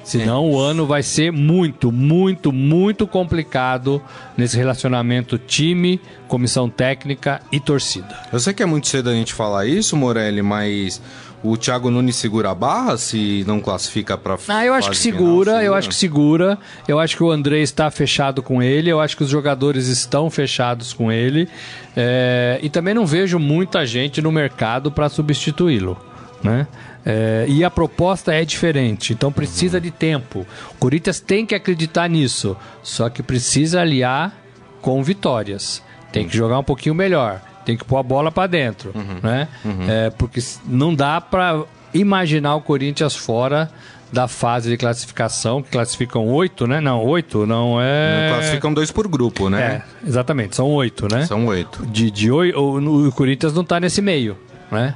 [0.04, 4.02] Senão o ano vai ser muito, muito, muito complicado
[4.38, 8.14] nesse relacionamento time, comissão técnica e torcida.
[8.32, 11.02] Eu sei que é muito cedo a gente falar isso, Morelli, mas
[11.44, 15.12] o Thiago Nunes segura a barra se não classifica pra Ah, eu acho que fase
[15.12, 16.58] final, segura, eu acho que segura.
[16.88, 20.30] Eu acho que o André está fechado com ele, eu acho que os jogadores estão
[20.30, 21.50] fechados com ele.
[21.96, 25.98] É, e também não vejo muita gente no mercado para substituí-lo.
[26.42, 26.66] Né?
[27.06, 30.46] É, e a proposta é diferente, então precisa de tempo.
[30.72, 34.34] O Corinthians tem que acreditar nisso, só que precisa aliar
[34.82, 35.84] com vitórias.
[36.12, 38.92] Tem que jogar um pouquinho melhor, tem que pôr a bola para dentro,
[39.22, 39.48] né?
[39.90, 43.70] É, porque não dá para imaginar o Corinthians fora
[44.12, 46.80] da fase de classificação, que classificam oito, né?
[46.80, 48.30] Não, oito, não é.
[48.34, 49.84] Classificam dois por grupo, É, né?
[50.06, 51.26] exatamente, são oito, né?
[51.26, 51.84] São oito.
[51.88, 54.38] de, de oito, o, o Corinthians não tá nesse meio,
[54.72, 54.94] né?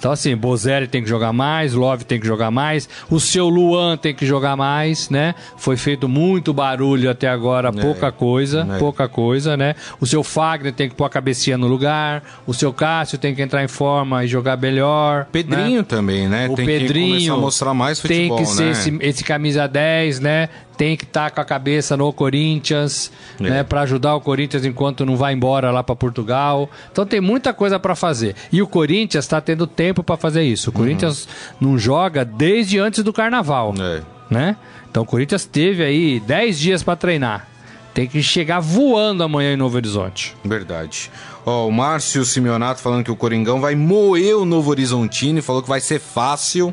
[0.00, 3.98] Então, assim, Bozelli tem que jogar mais, Love tem que jogar mais, o seu Luan
[3.98, 5.34] tem que jogar mais, né?
[5.58, 8.78] Foi feito muito barulho até agora, pouca coisa, é.
[8.78, 9.74] pouca coisa, né?
[10.00, 13.42] O seu Fagner tem que pôr a cabecinha no lugar, o seu Cássio tem que
[13.42, 15.26] entrar em forma e jogar melhor.
[15.30, 15.86] Pedrinho né?
[15.86, 16.48] também, né?
[16.48, 18.70] O tem que Pedrinho começar a mostrar mais futebol, tem que ser né?
[18.70, 20.48] esse, esse camisa 10, né?
[20.80, 23.42] Tem que estar com a cabeça no Corinthians, É.
[23.50, 23.62] né?
[23.62, 26.70] Para ajudar o Corinthians enquanto não vai embora lá para Portugal.
[26.90, 28.34] Então tem muita coisa para fazer.
[28.50, 30.70] E o Corinthians está tendo tempo para fazer isso.
[30.70, 31.28] O Corinthians
[31.60, 33.84] não joga desde antes do Carnaval, Uhum.
[33.84, 34.02] É.
[34.30, 34.56] né?
[34.90, 37.46] Então o Corinthians teve aí 10 dias para treinar.
[37.92, 40.34] Tem que chegar voando amanhã em Novo Horizonte.
[40.42, 41.10] Verdade.
[41.44, 45.60] Ó, o Márcio Simeonato falando que o Coringão vai moer o Novo Horizontino e falou
[45.62, 46.72] que vai ser fácil.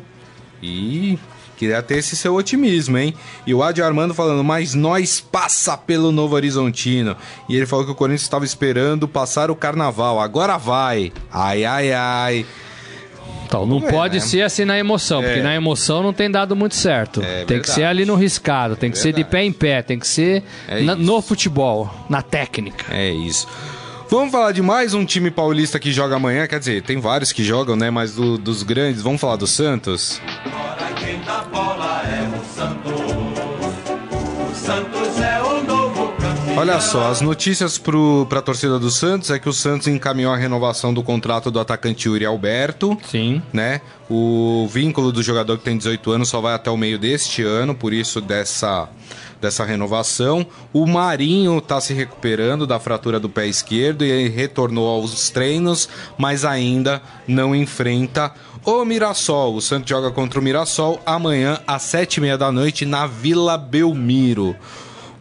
[0.62, 1.18] E
[1.58, 3.12] Queria ter esse seu otimismo, hein?
[3.46, 7.16] E o Adi Armando falando, mas nós passa pelo Novo Horizontino.
[7.48, 10.20] E ele falou que o Corinthians estava esperando passar o carnaval.
[10.20, 11.12] Agora vai.
[11.32, 12.46] Ai, ai, ai.
[13.46, 14.20] Então, não ver, pode né?
[14.20, 15.42] ser assim na emoção, porque É.
[15.42, 17.22] na emoção não tem dado muito certo.
[17.22, 17.72] É tem que verdade.
[17.72, 19.30] ser ali no riscado, tem que ser de Verdade.
[19.32, 22.84] pé em pé, tem que ser É na- no futebol, na técnica.
[22.94, 23.48] É isso.
[24.10, 26.46] Vamos falar de mais um time paulista que joga amanhã.
[26.46, 27.90] Quer dizer, tem vários que jogam, né?
[27.90, 29.02] Mas do- dos grandes.
[29.02, 30.20] Vamos falar do Santos?
[30.98, 33.00] Quem dá bola é o Santos.
[34.50, 35.07] O Santos
[36.58, 40.36] Olha só, as notícias pro, pra torcida do Santos é que o Santos encaminhou a
[40.36, 42.98] renovação do contrato do atacante Yuri Alberto.
[43.08, 43.40] Sim.
[43.52, 43.80] né?
[44.10, 47.76] O vínculo do jogador que tem 18 anos só vai até o meio deste ano,
[47.76, 48.88] por isso dessa,
[49.40, 50.44] dessa renovação.
[50.72, 55.88] O Marinho está se recuperando da fratura do pé esquerdo e ele retornou aos treinos,
[56.18, 58.34] mas ainda não enfrenta
[58.64, 59.54] o Mirassol.
[59.54, 63.56] O Santos joga contra o Mirassol amanhã às sete e meia da noite na Vila
[63.56, 64.56] Belmiro.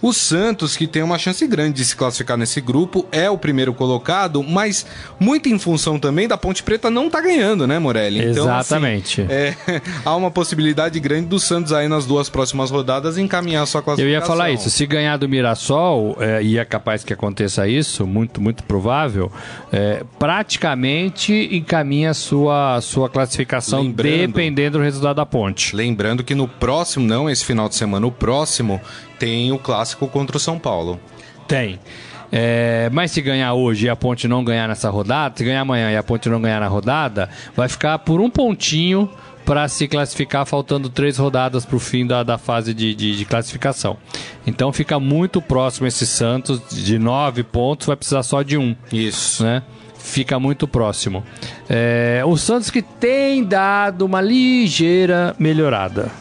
[0.01, 3.73] O Santos, que tem uma chance grande de se classificar nesse grupo, é o primeiro
[3.73, 4.85] colocado, mas
[5.19, 8.19] muito em função também da Ponte Preta não tá ganhando, né, Morelli?
[8.23, 9.21] Exatamente.
[9.21, 9.55] assim, é,
[10.05, 14.11] há uma possibilidade grande do Santos aí nas duas próximas rodadas encaminhar sua Eu classificação.
[14.21, 18.39] ia falar isso, se ganhar do Mirassol, é, e é capaz que aconteça isso, muito,
[18.39, 19.31] muito provável,
[19.71, 25.75] é, praticamente encaminha a sua, sua classificação Lembrando- dependendo do resultado da ponte.
[25.75, 28.79] Lembrando que no próximo, não esse final de semana, o próximo
[29.19, 30.99] tem o clássico contra o São Paulo.
[31.47, 31.79] Tem.
[32.31, 35.89] É, mas se ganhar hoje e a Ponte não ganhar nessa rodada, se ganhar amanhã
[35.91, 39.09] e a Ponte não ganhar na rodada, vai ficar por um pontinho
[39.45, 43.23] para se classificar, faltando três rodadas para o fim da, da fase de, de- de
[43.23, 43.95] classificação.
[44.45, 49.45] Então fica muito próximo esse Santos, de nove pontos, vai precisar só de um Isso.
[49.45, 49.63] né?
[49.97, 51.23] Fica muito próximo.
[51.69, 56.11] É, o Santos que tem dado uma ligeira melhorada,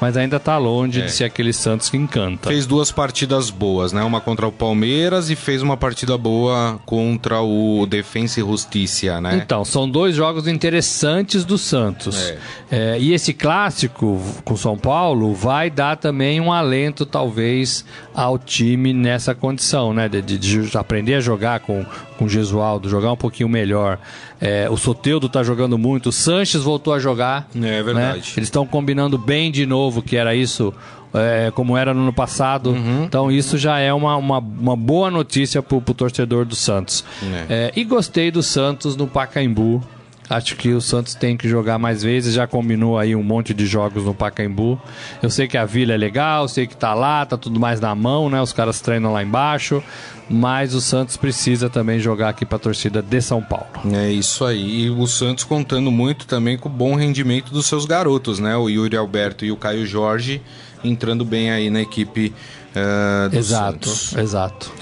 [0.00, 1.04] mas ainda está longe É.
[1.06, 2.48] de ser aquele Santos que encanta.
[2.48, 4.02] Fez duas partidas boas, né?
[4.02, 9.40] Uma contra o Palmeiras e fez uma partida boa contra o Defensa e Justiça, né?
[9.44, 12.32] Então, são dois jogos interessantes do Santos.
[12.70, 17.84] É, e esse clássico com São Paulo vai dar também um alento, talvez,
[18.14, 20.08] ao time nessa condição, né?
[20.08, 21.84] De, de- de aprender a jogar com,
[22.18, 23.98] com o Gesualdo, jogar um pouquinho melhor.
[24.46, 27.48] É, o Soteudo tá jogando muito, o Sanches voltou a jogar.
[27.54, 27.96] É verdade.
[27.96, 28.12] né?
[28.36, 30.72] Eles estão combinando bem de novo, que era isso.
[31.14, 32.70] é, como era no ano passado.
[32.70, 33.04] Uhum.
[33.04, 37.04] Então, isso já é uma, uma, uma boa notícia pro, pro torcedor do Santos.
[37.48, 37.72] É.
[37.72, 39.80] É, e gostei do Santos no Pacaembu.
[40.28, 42.34] Acho que o Santos tem que jogar mais vezes.
[42.34, 44.80] Já combinou aí um monte de jogos no Pacaembu.
[45.22, 47.94] Eu sei que a vila é legal, sei que tá lá, tá tudo mais na
[47.94, 48.40] mão, né?
[48.40, 49.82] Os caras treinam lá embaixo.
[50.28, 53.66] Mas o Santos precisa também jogar aqui pra torcida de São Paulo.
[53.92, 54.84] É isso aí.
[54.84, 58.56] E o Santos contando muito também com o bom rendimento dos seus garotos, né?
[58.56, 60.40] O Yuri Alberto e o Caio Jorge
[60.82, 62.32] entrando bem aí na equipe
[62.74, 64.16] eh, do exato, Santos.
[64.16, 64.72] exato.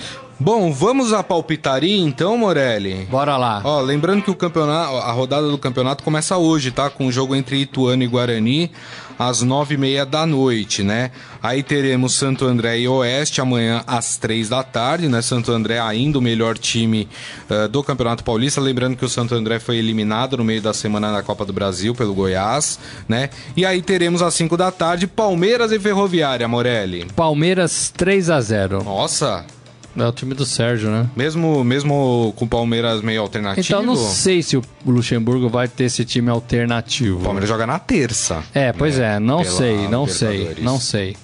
[0.43, 3.07] Bom, vamos à palpitaria então, Morelli?
[3.09, 3.61] Bora lá.
[3.63, 6.91] Ó, lembrando que o campeonato, a rodada do campeonato começa hoje, tá?
[6.91, 8.73] Com o jogo entre Ituano e Guarani
[9.17, 11.13] às nove e meia da noite, né?
[11.41, 15.23] Aí teremos Santo André e Oeste amanhã às três da tarde, né?
[15.23, 17.09] Santo André ainda o melhor time
[17.49, 18.61] eh, do Campeonato Paulista.
[18.61, 21.95] Lembrando que o Santo André foi eliminado no meio da semana na Copa do Brasil
[21.95, 23.31] pelo Goiás, né?
[23.57, 27.07] E aí teremos às cinco da tarde Palmeiras e Ferroviária, Morelli.
[27.15, 29.47] Palmeiras 3 a 0 Nossa,
[29.97, 31.09] É o time do Sérgio, né?
[31.15, 33.67] mesmo, mesmo com o Palmeiras meio alternativo.
[33.67, 37.21] Então não sei se o Luxemburgo vai ter esse time alternativo.
[37.21, 38.43] O Palmeiras joga na terça.
[38.55, 41.17] É, pois é, não Pela sei, não sei, não sei.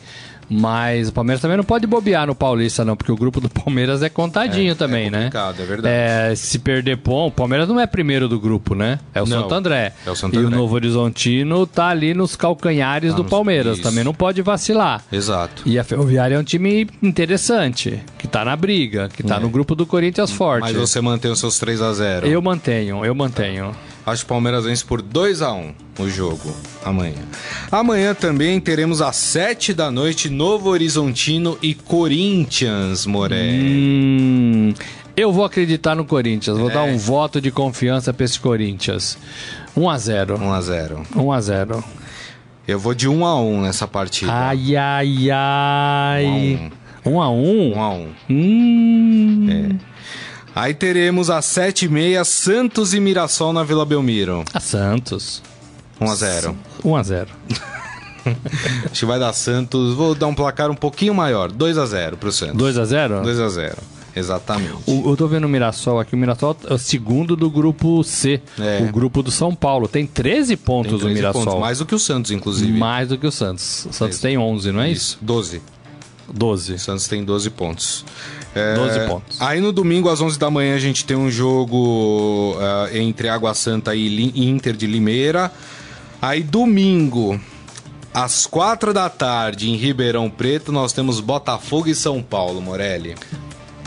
[0.50, 4.02] Mas o Palmeiras também não pode bobear no Paulista, não, porque o grupo do Palmeiras
[4.02, 5.18] é contadinho É, também, é né?
[5.24, 5.94] complicado, é verdade.
[5.94, 8.98] É, se perder ponto, o Palmeiras não é primeiro do grupo, né?
[9.14, 9.92] É o Não, Santo André.
[10.06, 10.54] é o Santo e André.
[10.56, 13.82] o Novo Horizontino tá ali nos calcanhares Tá do nos- Palmeiras, isso.
[13.82, 15.02] também não pode vacilar.
[15.12, 15.62] Exato.
[15.66, 19.74] E a Ferroviária é um time interessante, que tá na briga, que tá no grupo
[19.74, 20.64] do Corinthians forte.
[20.70, 20.72] É.
[20.72, 23.74] Mas você mantém os seus 3 a 0 Eu mantenho, eu mantenho.
[24.08, 26.54] Acho que o Palmeiras vence por 2 a 1 o jogo
[26.84, 27.14] amanhã.
[27.70, 33.74] Amanhã também teremos às 7 da noite Novo Horizontino e Corinthians, Morelli.
[33.76, 34.74] Hum,
[35.16, 36.56] eu vou acreditar no Corinthians.
[36.58, 36.74] Vou É.
[36.74, 39.18] dar um voto de confiança pra esse Corinthians.
[39.76, 41.84] 1 a 0 1 a 0 1 a 0
[42.66, 44.32] Eu vou de 1 a 1 nessa partida.
[44.32, 46.70] Ai, ai, ai.
[47.04, 49.78] 1 a 1 1 a 1 Hum.
[50.58, 54.44] Aí teremos às 7 e meia Santos e Mirassol na Vila Belmiro.
[54.52, 55.40] A Santos.
[56.00, 57.28] 1 a 0 1 a 0
[58.90, 59.94] Acho que vai dar Santos.
[59.94, 61.50] Vou dar um placar um pouquinho maior.
[61.52, 62.56] 2 a 0 pro Santos.
[62.56, 63.76] 2 a 0 2 a 0
[64.16, 64.72] Exatamente.
[64.84, 66.14] O- eu tô vendo o Mirassol aqui.
[66.14, 68.40] O Mirassol é o segundo do grupo C.
[68.58, 68.82] É.
[68.82, 69.86] O grupo do São Paulo.
[69.86, 71.44] Tem 13 pontos Tem o 13 Mirassol.
[71.44, 72.72] pontos, mais do que o Santos, inclusive.
[72.72, 73.86] Mais do que o Santos.
[73.88, 74.22] O Santos Isso.
[74.22, 74.98] tem 11, não é isso?
[75.14, 75.62] Isso, 12.
[76.32, 76.74] 12.
[76.74, 78.04] O Santos tem 12 pontos.
[78.54, 79.40] É, 12 pontos.
[79.40, 83.54] Aí no domingo, às 11 da manhã, a gente tem um jogo ah, entre Água
[83.54, 85.50] Santa e Inter de Limeira.
[86.20, 87.38] Aí domingo,
[88.12, 93.14] às 4 da tarde, em Ribeirão Preto, nós temos Botafogo e São Paulo, Morelli.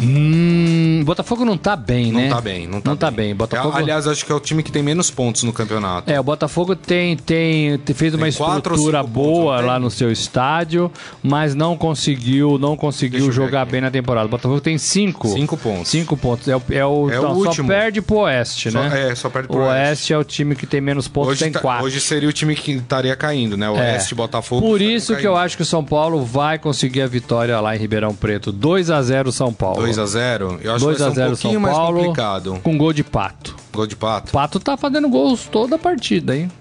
[0.01, 2.29] Hum, Botafogo não tá bem, Não né?
[2.29, 3.27] tá bem, não tá não tá bem.
[3.27, 3.35] bem.
[3.35, 3.77] Botafogo...
[3.77, 6.11] É, aliás, acho que é o time que tem menos pontos no campeonato.
[6.11, 9.89] É, o Botafogo tem, tem, te- fez uma Tem estrutura pontos, boa não lá no
[9.91, 10.91] seu estádio,
[11.21, 14.25] mas não conseguiu, não conseguiu jogar bem na temporada.
[14.25, 15.27] O Botafogo tem cinco.
[15.29, 15.89] Cinco pontos.
[15.89, 16.47] Cinco pontos.
[16.47, 17.67] É o, é o, É o não, último.
[17.67, 19.09] Só perde pro Oeste, Só- né?
[19.11, 19.81] é, só perde pro o Oeste.
[19.89, 20.13] Oeste.
[20.13, 21.85] é o time que tem menos pontos, Hoje, tem tá- quatro.
[21.85, 23.69] hoje seria o time que estaria caindo, né?
[23.69, 23.93] O É.
[23.93, 24.61] Oeste, Botafogo.
[24.61, 27.79] Por isso que eu acho que o São Paulo vai conseguir a vitória lá em
[27.79, 28.51] Ribeirão Preto.
[28.51, 29.90] 2 a 0 São Paulo.
[29.91, 30.59] 2x0.
[30.61, 32.59] Eu acho que 2 vai a ser 0 um pouquinho São mais Paulo complicado.
[32.63, 33.55] com gol de Pato.
[33.73, 34.31] Gol de pato.
[34.31, 36.51] Pato tá fazendo gols toda a partida, hein?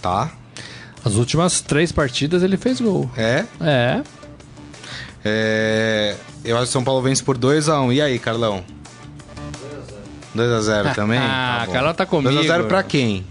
[0.00, 0.30] Tá.
[1.04, 3.10] As últimas três partidas ele fez gol.
[3.16, 3.44] É.
[3.60, 4.02] É.
[5.24, 7.92] É, Eu acho que São Paulo vence por 2x1.
[7.94, 8.62] E aí, Carlão?
[10.36, 11.18] 2x0 também?
[11.22, 11.72] Ah, bom.
[11.72, 12.34] Carlão tá comigo.
[12.42, 13.24] 2x0 pra quem?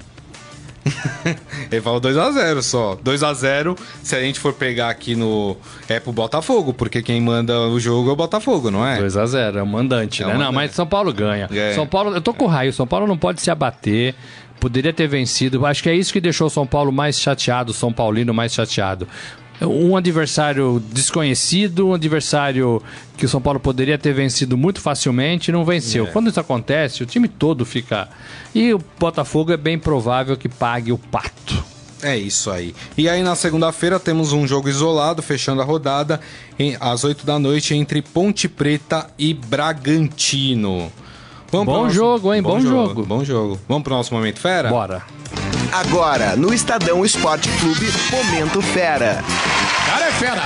[1.71, 2.95] Ele falou 2x0 só.
[2.95, 5.55] 2x0, se a gente for pegar aqui no.
[5.87, 9.01] É pro Botafogo, porque quem manda o jogo é o Botafogo, não é?
[9.01, 10.33] 2x0, é o mandante, É o né?
[10.33, 10.55] Não, mandante.
[10.55, 11.49] mas São Paulo ganha.
[11.51, 11.73] É.
[11.73, 14.15] São Paulo, eu tô com raio, São Paulo não pode se abater.
[14.59, 15.65] Poderia ter vencido.
[15.65, 18.53] Acho que é isso que deixou o São Paulo mais chateado, o São Paulino mais
[18.53, 19.07] chateado.
[19.61, 22.81] Um adversário desconhecido, um adversário
[23.15, 26.07] que o São Paulo poderia ter vencido muito facilmente e não venceu.
[26.07, 28.09] Quando isso acontece, o time todo fica.
[28.53, 31.63] E o Botafogo é bem provável que pague o pato.
[32.01, 32.75] É isso aí.
[32.97, 36.19] E aí na segunda-feira temos um jogo isolado, fechando a rodada,
[36.59, 40.91] em- às 8 da noite, entre Ponte Preta e Bragantino.
[41.49, 42.41] Vamos Bom nosso- jogo, hein?
[42.41, 43.05] Bom jogo.
[43.05, 43.59] Bom jogo.
[43.69, 44.69] Vamos pro nosso momento fera?
[44.69, 45.03] Bora.
[45.73, 49.23] Agora, no Estadão Esporte Clube, Momento Fera.
[49.87, 50.43] Cara é fera!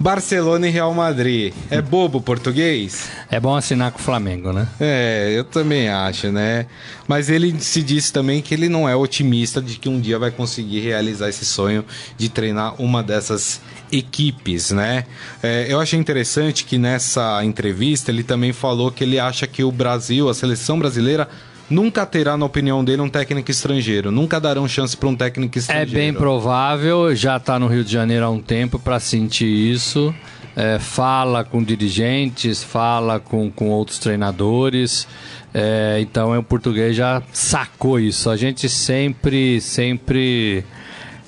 [0.00, 1.52] Barcelona e Real Madrid.
[1.70, 3.08] É bobo português?
[3.30, 4.68] É bom assinar com o Flamengo, né?
[4.78, 6.66] É, eu também acho, né?
[7.06, 10.30] Mas ele se disse também que ele não é otimista de que um dia vai
[10.30, 11.84] conseguir realizar esse sonho
[12.16, 15.04] de treinar uma dessas equipes, né?
[15.42, 19.72] É, eu achei interessante que nessa entrevista ele também falou que ele acha que o
[19.72, 21.28] Brasil, a seleção brasileira,
[21.70, 24.10] nunca terá, na opinião dele, um técnico estrangeiro.
[24.10, 25.92] Nunca darão chance para um técnico É estrangeiro.
[25.92, 30.14] bem provável, já está no Rio de Janeiro há um tempo para sentir isso.
[30.56, 35.06] É, fala com dirigentes, fala com, com outros treinadores.
[35.54, 38.28] É, então é, o português já sacou isso.
[38.28, 40.64] A gente sempre, sempre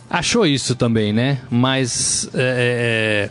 [0.08, 1.38] achou isso também, né?
[1.48, 3.30] Mas é,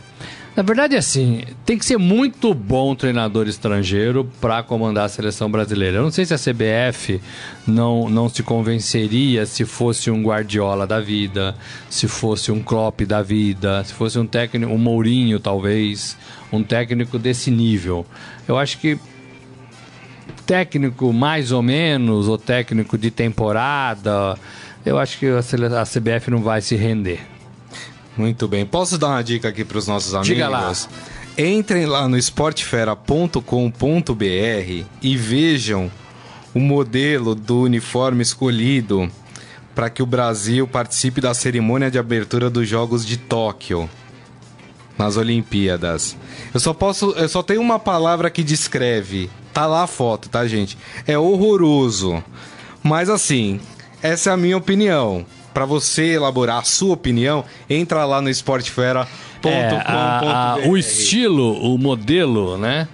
[0.56, 5.98] na verdade, assim, tem que ser muito bom treinador estrangeiro para comandar a seleção brasileira.
[5.98, 7.20] Eu não sei se a CBF
[7.66, 11.54] não, não se convenceria se fosse um Guardiola da vida,
[11.88, 16.16] se fosse um Klopp da vida, se fosse um técnico, um Mourinho talvez,
[16.52, 18.04] um técnico desse nível.
[18.48, 18.98] Eu acho que
[20.44, 24.36] técnico mais ou menos, ou técnico de temporada,
[24.84, 27.29] eu acho que a CBF não vai se render.
[28.20, 28.66] Muito bem.
[28.66, 30.28] Posso dar uma dica aqui para os nossos amigos?
[30.28, 30.70] Diga lá.
[31.38, 35.90] Entrem lá no esportefera.com.br e vejam
[36.52, 39.10] o modelo do uniforme escolhido
[39.74, 43.88] para que o Brasil participe da cerimônia de abertura dos Jogos de Tóquio
[44.98, 46.14] nas Olimpíadas.
[46.52, 49.30] Eu só posso, eu só tenho uma palavra que descreve.
[49.54, 50.76] Tá lá a foto, tá, gente?
[51.06, 52.22] É horroroso.
[52.82, 53.58] Mas assim,
[54.02, 55.24] essa é a minha opinião.
[55.52, 59.48] Para você elaborar a sua opinião, entra lá no esportefera.com.br.
[59.48, 62.86] É, o estilo, o modelo, né?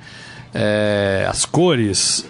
[0.55, 2.25] É, as cores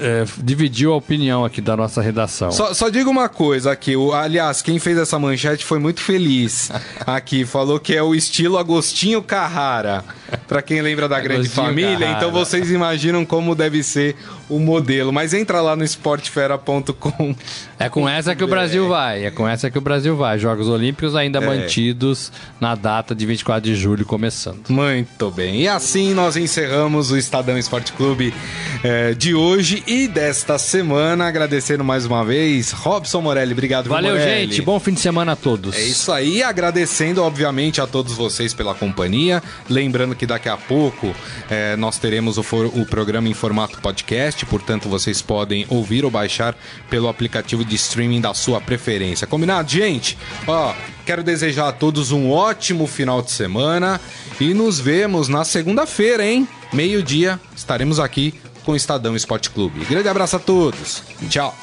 [0.00, 2.50] é, dividiu a opinião aqui da nossa redação.
[2.50, 6.72] Só, só digo uma coisa aqui, o, aliás, quem fez essa manchete foi muito feliz
[7.06, 10.02] aqui, falou que é o estilo Agostinho Carrara,
[10.50, 12.16] para quem lembra da Grande Agostinho Família, Carrara.
[12.16, 14.16] então vocês imaginam como deve ser
[14.48, 17.34] o modelo, mas entra lá no esportefera.com.
[17.78, 20.38] É com essa que o Brasil vai, é com essa que o Brasil vai.
[20.40, 21.46] Jogos Olímpicos ainda É.
[21.46, 24.68] mantidos na data de 24 de julho começando.
[24.68, 25.62] Muito bem.
[25.62, 28.34] E assim nós encerramos o Estadão Esporte Clube
[28.82, 31.26] eh, de hoje e desta semana.
[31.28, 33.52] Agradecendo mais uma vez, Robson Morelli.
[33.52, 34.46] Obrigado, Valeu, Morelli?
[34.48, 34.62] gente.
[34.62, 35.76] Bom fim de semana a todos.
[35.76, 39.42] É isso aí, agradecendo obviamente a todos vocês pela companhia.
[39.68, 41.14] Lembrando que daqui a pouco
[41.50, 46.10] eh, nós teremos o, for- o programa em formato podcast, portanto vocês podem ouvir ou
[46.10, 46.54] baixar
[46.88, 49.26] pelo aplicativo de streaming da sua preferência.
[49.26, 50.16] Combinado, gente?
[50.46, 50.74] Ó,
[51.04, 54.00] quero desejar a todos um ótimo final de semana
[54.40, 56.48] e nos vemos na segunda-feira, hein?
[56.72, 58.34] Meio-dia estaremos aqui
[58.64, 59.84] com o Estadão Esporte Clube.
[59.86, 61.02] Grande abraço a todos.
[61.28, 61.54] Tchau.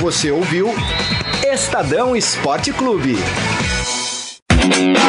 [0.00, 0.72] Você ouviu
[1.52, 3.16] Estadão Esporte Clube.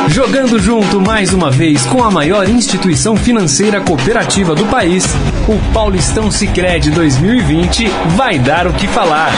[0.09, 5.05] Jogando junto mais uma vez com a maior instituição financeira cooperativa do país,
[5.47, 9.31] o Paulistão Sicredi 2020 vai dar o que falar.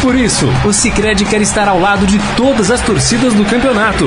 [0.00, 4.06] Por isso, o Sicredi quer estar ao lado de todas as torcidas do campeonato.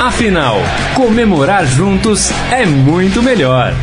[0.00, 0.60] Afinal,
[0.94, 3.74] comemorar juntos é muito melhor.